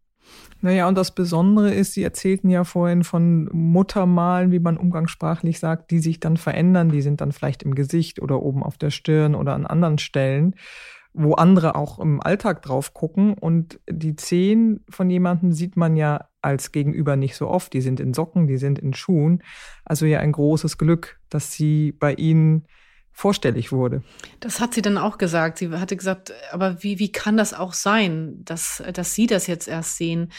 Naja, 0.62 0.88
und 0.88 0.98
das 0.98 1.14
Besondere 1.14 1.74
ist, 1.74 1.94
Sie 1.94 2.04
erzählten 2.04 2.50
ja 2.50 2.64
vorhin 2.64 3.04
von 3.04 3.50
Muttermalen, 3.52 4.52
wie 4.52 4.60
man 4.60 4.78
umgangssprachlich 4.78 5.60
sagt, 5.60 5.92
die 5.92 6.00
sich 6.00 6.22
dann 6.22 6.38
verändern. 6.38 6.90
Die 6.90 7.02
sind 7.02 7.20
dann 7.20 7.34
vielleicht 7.34 7.64
im 7.64 7.76
Gesicht 7.76 8.22
oder 8.22 8.42
oben 8.42 8.64
auf 8.64 8.78
der 8.78 8.90
Stirn 8.90 9.36
oder 9.36 9.54
an 9.54 9.66
anderen 9.66 9.98
Stellen 9.98 10.56
wo 11.14 11.34
andere 11.34 11.76
auch 11.76 12.00
im 12.00 12.22
Alltag 12.22 12.62
drauf 12.64 12.94
gucken. 12.94 13.36
Und 13.36 13.80
die 13.90 14.16
Zehen 14.16 14.84
von 14.90 15.10
jemandem 15.10 15.52
sieht 15.52 15.78
man 15.78 15.96
ja 15.96 16.28
als 16.42 16.72
Gegenüber 16.72 17.16
nicht 17.16 17.36
so 17.36 17.48
oft. 17.48 17.74
Die 17.74 17.82
sind 17.82 18.00
in 18.00 18.14
Socken, 18.14 18.48
die 18.48 18.58
sind 18.58 18.80
in 18.80 18.94
Schuhen. 18.94 19.44
Also 19.86 20.06
ja 20.06 20.20
ein 20.20 20.32
großes 20.32 20.78
Glück, 20.78 21.20
dass 21.30 21.54
sie 21.54 21.92
bei 21.92 22.14
Ihnen 22.16 22.66
vorstellig 23.14 23.72
wurde. 23.72 24.04
Das 24.40 24.60
hat 24.60 24.74
sie 24.74 24.82
dann 24.82 24.98
auch 24.98 25.18
gesagt. 25.18 25.60
Sie 25.60 25.70
hatte 25.70 25.96
gesagt, 25.96 26.34
aber 26.52 26.84
wie, 26.84 27.00
wie 27.00 27.12
kann 27.12 27.38
das 27.38 27.54
auch 27.54 27.74
sein, 27.74 28.44
dass, 28.44 28.84
dass 28.92 29.14
Sie 29.14 29.28
das 29.28 29.48
jetzt 29.48 29.68
erst 29.68 29.98
sehen? 29.98 30.32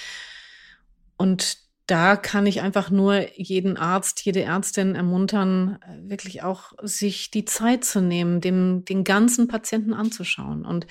Und 1.17 1.59
da 1.87 2.17
kann 2.17 2.47
ich 2.47 2.63
einfach 2.63 2.91
nur 2.91 3.27
jeden 3.37 3.77
Arzt, 3.77 4.25
jede 4.25 4.43
Ärztin 4.43 4.95
ermuntern, 4.95 5.79
wirklich 6.03 6.43
auch 6.43 6.73
sich 6.83 7.31
die 7.31 7.45
Zeit 7.45 7.85
zu 7.85 8.01
nehmen, 8.01 8.41
dem, 8.41 8.85
den 8.85 9.05
ganzen 9.05 9.49
Patienten 9.49 9.93
anzuschauen. 9.93 10.65
Und 10.65 10.87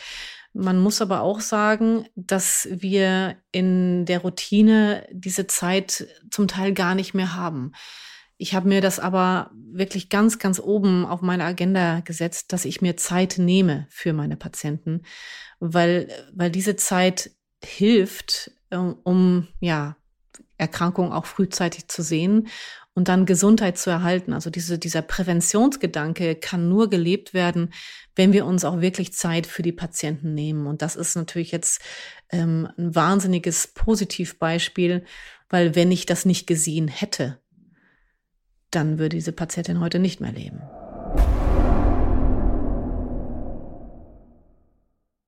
man 0.53 0.79
muss 0.79 1.01
aber 1.01 1.21
auch 1.21 1.39
sagen, 1.39 2.05
dass 2.15 2.67
wir 2.71 3.37
in 3.51 4.05
der 4.05 4.19
Routine 4.19 5.07
diese 5.11 5.47
Zeit 5.47 6.07
zum 6.29 6.47
Teil 6.47 6.73
gar 6.73 6.93
nicht 6.93 7.15
mehr 7.15 7.35
haben. 7.35 7.71
Ich 8.43 8.53
habe 8.53 8.67
mir 8.67 8.81
das 8.81 8.99
aber 8.99 9.51
wirklich 9.53 10.09
ganz, 10.09 10.37
ganz 10.37 10.59
oben 10.59 11.05
auf 11.05 11.21
meine 11.21 11.45
Agenda 11.45 12.01
gesetzt, 12.01 12.51
dass 12.51 12.65
ich 12.65 12.81
mir 12.81 12.97
Zeit 12.97 13.37
nehme 13.37 13.87
für 13.89 14.11
meine 14.11 14.35
Patienten, 14.35 15.03
weil, 15.61 16.09
weil 16.33 16.51
diese 16.51 16.75
Zeit 16.75 17.31
hilft, 17.63 18.51
um 18.69 19.47
ja 19.61 19.95
Erkrankung 20.57 21.13
auch 21.13 21.25
frühzeitig 21.25 21.87
zu 21.87 22.01
sehen 22.03 22.49
und 22.93 23.07
dann 23.07 23.25
Gesundheit 23.25 23.77
zu 23.77 23.89
erhalten. 23.89 24.33
Also 24.33 24.49
diese, 24.49 24.77
dieser 24.77 25.03
Präventionsgedanke 25.03 26.35
kann 26.35 26.67
nur 26.67 26.89
gelebt 26.89 27.33
werden, 27.33 27.73
wenn 28.13 28.33
wir 28.33 28.45
uns 28.45 28.65
auch 28.65 28.81
wirklich 28.81 29.13
Zeit 29.13 29.47
für 29.47 29.61
die 29.61 29.71
Patienten 29.71 30.33
nehmen. 30.33 30.67
Und 30.67 30.81
das 30.81 30.97
ist 30.97 31.15
natürlich 31.15 31.53
jetzt 31.53 31.81
ähm, 32.29 32.67
ein 32.77 32.93
wahnsinniges 32.93 33.67
Positivbeispiel, 33.67 35.05
weil 35.47 35.75
wenn 35.75 35.93
ich 35.93 36.05
das 36.05 36.25
nicht 36.25 36.45
gesehen 36.45 36.89
hätte, 36.89 37.39
dann 38.75 38.99
würde 38.99 39.15
diese 39.15 39.31
Patientin 39.31 39.79
heute 39.79 39.99
nicht 39.99 40.21
mehr 40.21 40.31
leben. 40.31 40.61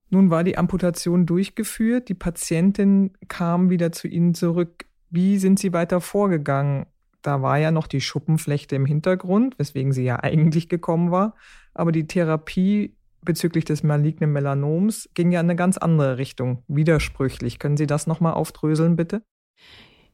Nun 0.10 0.30
war 0.30 0.44
die 0.44 0.58
Amputation 0.58 1.26
durchgeführt, 1.26 2.10
die 2.10 2.14
Patientin 2.14 3.12
kam 3.28 3.70
wieder 3.70 3.92
zu 3.92 4.08
Ihnen 4.08 4.34
zurück. 4.34 4.86
Wie 5.10 5.38
sind 5.38 5.60
Sie 5.60 5.74
weiter 5.74 6.00
vorgegangen? 6.00 6.86
Da 7.22 7.42
war 7.42 7.58
ja 7.58 7.72
noch 7.72 7.88
die 7.88 8.02
Schuppenflechte 8.02 8.76
im 8.76 8.86
Hintergrund, 8.86 9.58
weswegen 9.58 9.92
sie 9.92 10.04
ja 10.04 10.18
eigentlich 10.24 10.70
gekommen 10.70 11.12
war. 11.12 11.36
Aber 11.74 11.92
die 11.92 12.08
Therapie 12.08 12.96
bezüglich 13.24 13.66
des 13.66 13.82
malignen 13.82 14.32
Melanoms 14.32 15.10
ging 15.16 15.32
ja 15.32 15.40
in 15.40 15.48
eine 15.48 15.56
ganz 15.56 15.78
andere 15.78 16.18
Richtung, 16.20 16.64
widersprüchlich. 16.68 17.58
Können 17.58 17.76
Sie 17.76 17.88
das 17.88 18.06
nochmal 18.06 18.34
aufdröseln, 18.34 18.96
bitte? 18.96 19.24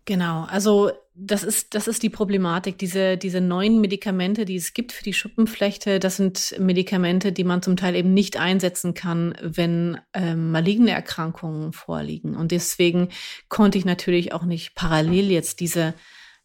Genau, 0.06 0.46
also 0.46 0.92
das 1.14 1.44
ist, 1.44 1.74
das 1.76 1.88
ist 1.88 2.04
die 2.04 2.10
Problematik. 2.10 2.78
Diese, 2.78 3.18
diese 3.18 3.42
neuen 3.42 3.82
Medikamente, 3.82 4.46
die 4.46 4.56
es 4.56 4.74
gibt 4.74 4.94
für 4.94 5.04
die 5.04 5.14
Schuppenflechte, 5.14 6.00
das 6.00 6.16
sind 6.18 6.56
Medikamente, 6.58 7.32
die 7.34 7.44
man 7.44 7.62
zum 7.62 7.76
Teil 7.76 7.96
eben 7.96 8.14
nicht 8.14 8.38
einsetzen 8.38 8.94
kann, 8.94 9.36
wenn 9.42 10.00
ähm, 10.14 10.52
maligne 10.52 10.92
Erkrankungen 10.92 11.74
vorliegen. 11.74 12.36
Und 12.36 12.52
deswegen 12.52 13.10
konnte 13.50 13.78
ich 13.78 13.86
natürlich 13.86 14.34
auch 14.34 14.44
nicht 14.44 14.74
parallel 14.74 15.32
jetzt 15.32 15.60
diese 15.60 15.94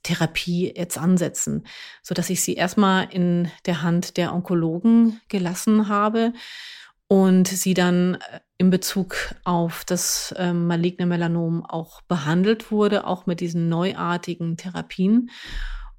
Therapie 0.03 0.73
jetzt 0.77 0.99
ansetzen, 0.99 1.65
so 2.03 2.15
dass 2.15 2.31
ich 2.31 2.43
sie 2.43 2.55
erstmal 2.55 3.09
in 3.13 3.51
der 3.67 3.83
Hand 3.83 4.17
der 4.17 4.35
Onkologen 4.35 5.21
gelassen 5.29 5.89
habe 5.89 6.33
und 7.09 7.49
sie 7.49 7.75
dann 7.75 8.15
äh, 8.15 8.41
in 8.59 8.71
Bezug 8.71 9.17
auf 9.45 9.85
das 9.85 10.33
äh, 10.39 10.53
maligne 10.53 11.07
Melanom 11.07 11.65
auch 11.65 12.01
behandelt 12.03 12.71
wurde, 12.71 13.07
auch 13.07 13.27
mit 13.27 13.41
diesen 13.41 13.69
neuartigen 13.69 14.57
Therapien. 14.57 15.31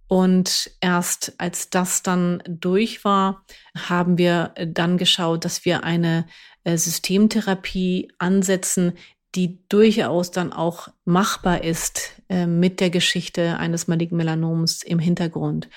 Und 0.08 0.72
erst 0.80 1.34
als 1.38 1.70
das 1.70 2.02
dann 2.02 2.42
durch 2.48 3.04
war, 3.04 3.44
haben 3.76 4.18
wir 4.18 4.54
dann 4.66 4.98
geschaut, 4.98 5.44
dass 5.46 5.66
wir 5.66 5.84
eine 5.84 6.26
äh, 6.64 6.78
Systemtherapie 6.78 8.12
ansetzen, 8.18 8.94
die 9.36 9.60
durchaus 9.70 10.32
dann 10.32 10.54
auch 10.54 10.88
machbar 11.06 11.64
ist 11.64 12.22
äh, 12.30 12.48
mit 12.48 12.80
der 12.80 12.90
Geschichte 12.90 13.58
eines 13.58 13.88
malignen 13.88 14.18
Melanoms 14.18 14.82
im 14.82 15.00
Hintergrund. 15.00 15.70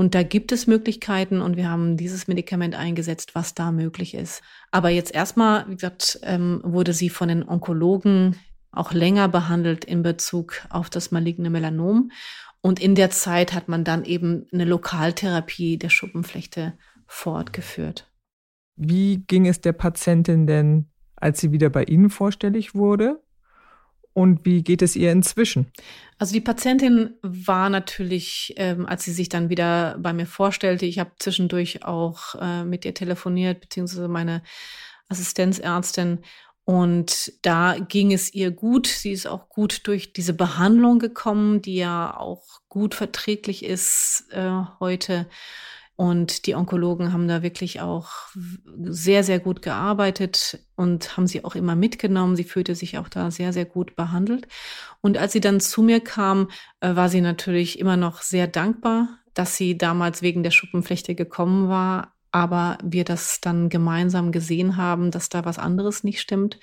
Und 0.00 0.14
da 0.14 0.22
gibt 0.22 0.50
es 0.50 0.66
Möglichkeiten 0.66 1.42
und 1.42 1.58
wir 1.58 1.68
haben 1.68 1.98
dieses 1.98 2.26
Medikament 2.26 2.74
eingesetzt, 2.74 3.34
was 3.34 3.52
da 3.52 3.70
möglich 3.70 4.14
ist. 4.14 4.40
Aber 4.70 4.88
jetzt 4.88 5.14
erstmal, 5.14 5.68
wie 5.68 5.74
gesagt, 5.74 6.18
ähm, 6.22 6.62
wurde 6.64 6.94
sie 6.94 7.10
von 7.10 7.28
den 7.28 7.46
Onkologen 7.46 8.36
auch 8.72 8.94
länger 8.94 9.28
behandelt 9.28 9.84
in 9.84 10.02
Bezug 10.02 10.66
auf 10.70 10.88
das 10.88 11.10
maligne 11.10 11.50
Melanom. 11.50 12.12
Und 12.62 12.80
in 12.80 12.94
der 12.94 13.10
Zeit 13.10 13.52
hat 13.52 13.68
man 13.68 13.84
dann 13.84 14.06
eben 14.06 14.46
eine 14.54 14.64
Lokaltherapie 14.64 15.76
der 15.76 15.90
Schuppenflechte 15.90 16.78
fortgeführt. 17.06 18.10
Wie 18.76 19.18
ging 19.26 19.46
es 19.46 19.60
der 19.60 19.74
Patientin 19.74 20.46
denn 20.46 20.88
als 21.14 21.42
sie 21.42 21.52
wieder 21.52 21.68
bei 21.68 21.84
Ihnen 21.84 22.08
vorstellig 22.08 22.74
wurde? 22.74 23.22
Und 24.20 24.44
wie 24.44 24.62
geht 24.62 24.82
es 24.82 24.96
ihr 24.96 25.12
inzwischen? 25.12 25.72
Also 26.18 26.34
die 26.34 26.42
Patientin 26.42 27.14
war 27.22 27.70
natürlich, 27.70 28.52
ähm, 28.58 28.84
als 28.84 29.04
sie 29.04 29.12
sich 29.12 29.30
dann 29.30 29.48
wieder 29.48 29.96
bei 29.98 30.12
mir 30.12 30.26
vorstellte, 30.26 30.84
ich 30.84 30.98
habe 30.98 31.12
zwischendurch 31.18 31.86
auch 31.86 32.34
äh, 32.34 32.64
mit 32.64 32.84
ihr 32.84 32.92
telefoniert, 32.92 33.62
beziehungsweise 33.62 34.08
meine 34.08 34.42
Assistenzärztin. 35.08 36.18
Und 36.66 37.32
da 37.40 37.78
ging 37.78 38.12
es 38.12 38.34
ihr 38.34 38.50
gut. 38.50 38.88
Sie 38.88 39.12
ist 39.12 39.26
auch 39.26 39.48
gut 39.48 39.86
durch 39.86 40.12
diese 40.12 40.34
Behandlung 40.34 40.98
gekommen, 40.98 41.62
die 41.62 41.76
ja 41.76 42.14
auch 42.14 42.44
gut 42.68 42.94
verträglich 42.94 43.64
ist 43.64 44.26
äh, 44.32 44.64
heute. 44.80 45.28
Und 46.00 46.46
die 46.46 46.54
Onkologen 46.54 47.12
haben 47.12 47.28
da 47.28 47.42
wirklich 47.42 47.82
auch 47.82 48.08
sehr, 48.84 49.22
sehr 49.22 49.38
gut 49.38 49.60
gearbeitet 49.60 50.58
und 50.74 51.18
haben 51.18 51.26
sie 51.26 51.44
auch 51.44 51.54
immer 51.54 51.76
mitgenommen. 51.76 52.36
Sie 52.36 52.44
fühlte 52.44 52.74
sich 52.74 52.96
auch 52.96 53.10
da 53.10 53.30
sehr, 53.30 53.52
sehr 53.52 53.66
gut 53.66 53.96
behandelt. 53.96 54.48
Und 55.02 55.18
als 55.18 55.34
sie 55.34 55.42
dann 55.42 55.60
zu 55.60 55.82
mir 55.82 56.00
kam, 56.00 56.48
äh, 56.80 56.96
war 56.96 57.10
sie 57.10 57.20
natürlich 57.20 57.78
immer 57.78 57.98
noch 57.98 58.22
sehr 58.22 58.46
dankbar, 58.46 59.08
dass 59.34 59.58
sie 59.58 59.76
damals 59.76 60.22
wegen 60.22 60.42
der 60.42 60.52
Schuppenflechte 60.52 61.14
gekommen 61.14 61.68
war, 61.68 62.14
aber 62.32 62.78
wir 62.82 63.04
das 63.04 63.42
dann 63.42 63.68
gemeinsam 63.68 64.32
gesehen 64.32 64.78
haben, 64.78 65.10
dass 65.10 65.28
da 65.28 65.44
was 65.44 65.58
anderes 65.58 66.02
nicht 66.02 66.22
stimmt. 66.22 66.58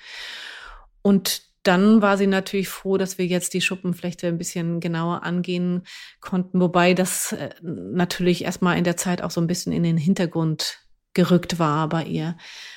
Und 1.00 1.47
dann 1.62 2.02
war 2.02 2.16
sie 2.16 2.26
natürlich 2.26 2.68
froh, 2.68 2.96
dass 2.96 3.18
wir 3.18 3.26
jetzt 3.26 3.54
die 3.54 3.60
Schuppenflechte 3.60 4.26
ein 4.28 4.38
bisschen 4.38 4.80
genauer 4.80 5.22
angehen 5.22 5.82
konnten, 6.20 6.60
wobei 6.60 6.94
das 6.94 7.32
äh, 7.32 7.50
natürlich 7.62 8.44
erstmal 8.44 8.78
in 8.78 8.84
der 8.84 8.96
Zeit 8.96 9.22
auch 9.22 9.30
so 9.30 9.40
ein 9.40 9.46
bisschen 9.46 9.72
in 9.72 9.82
den 9.82 9.96
Hintergrund 9.96 10.80
gerückt 11.14 11.58
war 11.58 11.88
bei 11.88 12.04
ihr. 12.04 12.36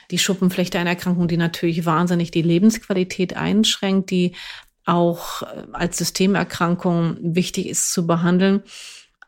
Die 0.09 0.17
Schuppenflechte, 0.17 0.79
eine 0.79 0.89
Erkrankung, 0.89 1.27
die 1.27 1.37
natürlich 1.37 1.85
wahnsinnig 1.85 2.31
die 2.31 2.41
Lebensqualität 2.41 3.35
einschränkt, 3.35 4.09
die 4.09 4.35
auch 4.85 5.43
äh, 5.43 5.67
als 5.73 5.97
Systemerkrankung 5.97 7.17
wichtig 7.21 7.67
ist 7.67 7.93
zu 7.93 8.07
behandeln. 8.07 8.63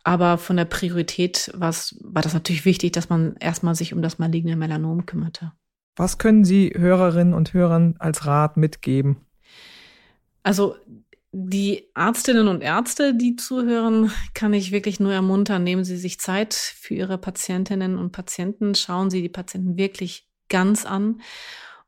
Aber 0.03 0.37
von 0.37 0.57
der 0.57 0.65
Priorität 0.65 1.51
war 1.53 1.69
das 1.69 2.33
natürlich 2.33 2.65
wichtig, 2.65 2.91
dass 2.91 3.07
man 3.07 3.35
erstmal 3.39 3.75
sich 3.75 3.93
um 3.93 4.01
das 4.01 4.19
maligne 4.19 4.57
Melanom 4.57 5.05
kümmerte. 5.05 5.53
Was 5.95 6.17
können 6.17 6.43
Sie 6.43 6.73
Hörerinnen 6.75 7.33
und 7.33 7.53
Hörern 7.53 7.95
als 7.99 8.25
Rat 8.25 8.57
mitgeben? 8.57 9.17
Also 10.43 10.75
die 11.32 11.89
Ärztinnen 11.95 12.47
und 12.47 12.62
Ärzte, 12.62 13.15
die 13.15 13.36
zuhören, 13.36 14.12
kann 14.36 14.53
ich 14.53 14.71
wirklich 14.71 14.99
nur 14.99 15.12
ermuntern. 15.12 15.63
Nehmen 15.63 15.84
Sie 15.84 15.97
sich 15.97 16.19
Zeit 16.19 16.53
für 16.53 16.93
Ihre 16.93 17.17
Patientinnen 17.17 17.97
und 17.97 18.12
Patienten. 18.12 18.75
Schauen 18.75 19.10
Sie 19.10 19.21
die 19.21 19.29
Patienten 19.29 19.77
wirklich 19.77 20.27
ganz 20.49 20.86
an 20.86 21.21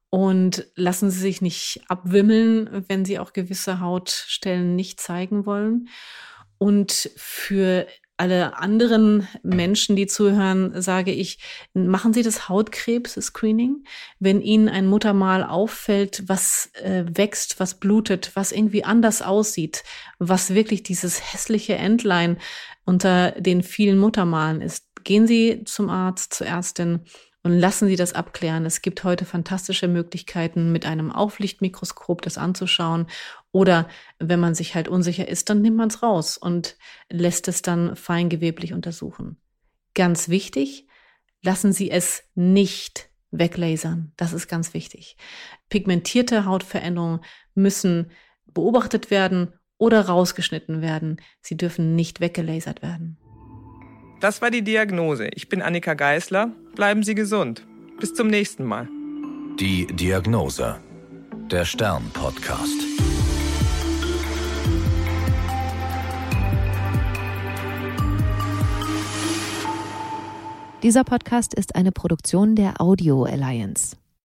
und 0.10 0.66
lassen 0.76 1.12
Sie 1.12 1.20
sich 1.20 1.42
nicht 1.42 1.82
abwimmeln, 1.88 2.86
wenn 2.88 3.06
Sie 3.06 3.20
auch 3.20 3.34
gewisse 3.34 3.80
Hautstellen 3.82 4.76
nicht 4.76 5.00
zeigen 5.00 5.46
wollen. 5.46 5.90
Und 6.58 7.12
für 7.16 7.86
alle 8.18 8.58
anderen 8.58 9.28
Menschen, 9.44 9.96
die 9.96 10.08
zuhören, 10.08 10.82
sage 10.82 11.12
ich, 11.12 11.40
machen 11.74 12.14
Sie 12.14 12.24
das 12.24 12.48
Hautkrebs-Screening. 12.48 13.84
Wenn 14.20 14.42
Ihnen 14.42 14.70
ein 14.70 14.88
Muttermal 14.88 15.44
auffällt, 15.44 16.24
was 16.28 16.72
äh, 16.76 17.04
wächst, 17.10 17.60
was 17.60 17.80
blutet, 17.80 18.32
was 18.36 18.52
irgendwie 18.52 18.84
anders 18.84 19.22
aussieht, 19.22 19.84
was 20.18 20.54
wirklich 20.54 20.84
dieses 20.84 21.34
hässliche 21.34 21.76
Entlein 21.76 22.38
unter 22.86 23.32
den 23.32 23.64
vielen 23.64 23.98
Muttermalen 23.98 24.62
ist, 24.62 24.86
gehen 25.04 25.28
Sie 25.28 25.64
zum 25.66 25.90
Arzt, 25.90 26.34
zur 26.34 26.48
Ärztin 26.48 27.02
und 27.46 27.60
lassen 27.60 27.88
Sie 27.88 27.96
das 27.96 28.14
abklären. 28.14 28.66
Es 28.66 28.82
gibt 28.82 29.04
heute 29.04 29.24
fantastische 29.24 29.88
Möglichkeiten, 29.88 30.72
mit 30.72 30.88
einem 30.88 31.12
Auflichtmikroskop 31.12 32.24
das 32.24 32.40
anzuschauen. 32.40 33.06
Oder 33.52 33.88
wenn 34.18 34.40
man 34.40 34.56
sich 34.56 34.74
halt 34.74 34.88
unsicher 34.88 35.28
ist, 35.28 35.52
dann 35.52 35.62
nimmt 35.62 35.78
man 35.78 35.90
es 35.90 36.02
raus 36.02 36.40
und 36.40 36.76
lässt 37.08 37.48
es 37.48 37.62
dann 37.62 37.96
feingeweblich 37.96 38.74
untersuchen. 38.74 39.38
Ganz 39.94 40.28
wichtig, 40.28 40.88
lassen 41.44 41.72
Sie 41.72 41.92
es 41.92 42.24
nicht 42.34 43.12
weglasern. 43.30 44.12
Das 44.18 44.34
ist 44.34 44.48
ganz 44.48 44.74
wichtig. 44.74 45.16
Pigmentierte 45.70 46.46
Hautveränderungen 46.46 47.20
müssen 47.54 48.10
beobachtet 48.48 49.12
werden 49.12 49.54
oder 49.78 50.02
rausgeschnitten 50.08 50.82
werden. 50.82 51.22
Sie 51.42 51.58
dürfen 51.58 51.96
nicht 51.96 52.22
weggelasert 52.22 52.82
werden. 52.82 53.20
Das 54.26 54.42
war 54.42 54.50
die 54.50 54.64
Diagnose. 54.64 55.28
Ich 55.36 55.50
bin 55.50 55.62
Annika 55.62 55.94
Geißler. 55.94 56.50
Bleiben 56.74 57.04
Sie 57.04 57.14
gesund. 57.14 57.64
Bis 58.00 58.16
zum 58.16 58.26
nächsten 58.26 58.64
Mal. 58.64 58.88
Die 59.60 59.86
Diagnose. 59.86 60.78
Der 61.52 61.64
Stern-Podcast. 61.64 62.74
Dieser 70.82 71.04
Podcast 71.04 71.54
ist 71.54 71.76
eine 71.76 71.92
Produktion 71.92 72.56
der 72.56 72.82
Audio 72.82 73.26
Alliance. 73.26 73.96